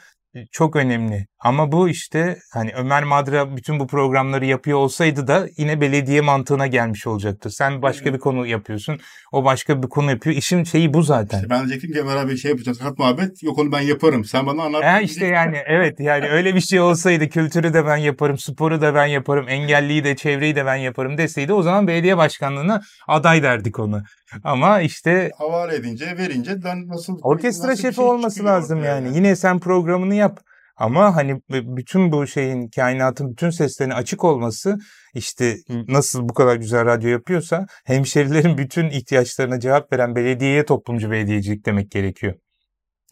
çok 0.53 0.77
önemli. 0.77 1.27
Ama 1.41 1.73
bu 1.73 1.89
işte 1.89 2.39
hani 2.53 2.73
Ömer 2.77 3.05
Madra 3.05 3.57
bütün 3.57 3.81
bu 3.81 3.87
programları 3.87 4.45
yapıyor 4.47 4.79
olsaydı 4.79 5.27
da 5.27 5.47
yine 5.57 5.81
belediye 5.81 6.21
mantığına 6.21 6.67
gelmiş 6.67 7.07
olacaktı. 7.07 7.51
Sen 7.51 7.83
başka 7.83 8.05
Evet. 8.05 8.15
bir 8.15 8.21
konu 8.21 8.47
yapıyorsun. 8.47 9.01
O 9.33 9.45
başka 9.45 9.83
bir 9.83 9.89
konu 9.89 10.11
yapıyor. 10.11 10.37
İşin 10.37 10.65
şeyi 10.65 10.95
bu 10.95 11.03
zaten. 11.03 11.39
İşte 11.39 11.51
ben 11.51 11.59
diyecektim 11.59 11.93
ki 11.93 12.01
Ömer 12.01 12.17
abi 12.17 12.39
şey 12.39 12.51
yapacağız. 12.51 12.79
Sakat 12.79 12.99
muhabbet. 12.99 13.43
Yok 13.43 13.59
onu 13.59 13.73
ben 13.73 13.81
yaparım. 13.81 14.25
Sen 14.25 14.47
bana 14.47 14.63
anlat. 14.63 14.85
Ha 14.85 15.01
işte 15.01 15.27
yani 15.27 15.57
evet 15.67 16.01
yani 16.01 16.29
öyle 16.29 16.55
bir 16.55 16.61
şey 16.61 16.81
olsaydı 16.81 17.29
kültürü 17.29 17.75
de 17.75 17.87
ben 17.87 17.97
yaparım, 17.97 18.39
sporu 18.39 18.81
da 18.81 18.95
ben 18.95 19.07
yaparım, 19.07 19.49
engelliyi 19.49 20.05
de 20.05 20.17
çevreyi 20.17 20.57
de 20.57 20.67
ben 20.67 20.77
yaparım 20.77 21.19
deseydi 21.19 21.53
o 21.53 21.63
zaman 21.63 21.87
belediye 21.89 22.17
başkanlığına 22.17 22.81
aday 23.09 23.43
derdik 23.43 23.79
onu. 23.79 24.03
Ama 24.45 24.81
işte 24.81 25.31
Havale 25.39 25.77
edince, 25.77 26.07
verince 26.19 26.59
nasıl... 26.87 27.19
orkestra 27.23 27.69
nasıl 27.69 27.83
şefi 27.83 27.95
şey 27.95 28.05
olması 28.05 28.45
lazım 28.45 28.79
ortaya 28.79 28.95
yani. 28.95 29.17
Yine 29.17 29.37
sen 29.37 29.61
programını 29.61 30.15
yap. 30.15 30.41
Ama 30.77 31.17
hani 31.17 31.41
bütün 31.51 32.13
bu 32.13 32.27
şeyin 32.27 32.69
kainatın 32.69 33.31
bütün 33.31 33.51
seslerine 33.51 33.95
açık 33.95 34.25
olması 34.25 34.79
işte 35.15 35.57
nasıl 35.89 36.29
bu 36.29 36.35
kadar 36.35 36.57
güzel 36.57 36.85
radyo 36.85 37.11
yapıyorsa 37.11 37.67
hemşerilerin 37.85 38.59
bütün 38.59 38.91
ihtiyaçlarına 38.91 39.61
cevap 39.61 39.93
veren 39.93 40.17
belediyeye 40.17 40.65
toplumcu 40.65 41.11
belediyecilik 41.11 41.67
demek 41.67 41.91
gerekiyor. 41.91 42.35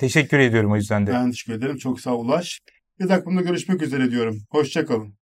Teşekkür 0.00 0.38
ediyorum 0.38 0.72
o 0.72 0.76
yüzden 0.76 1.06
de. 1.06 1.12
Ben 1.12 1.30
teşekkür 1.30 1.58
ederim. 1.58 1.76
Çok 1.76 2.00
sağ 2.00 2.14
ol 2.14 2.24
Ulaş. 2.24 2.60
Bir 3.00 3.24
bunda 3.24 3.42
görüşmek 3.42 3.82
üzere 3.82 4.10
diyorum. 4.10 4.38
Hoşçakalın. 4.50 5.21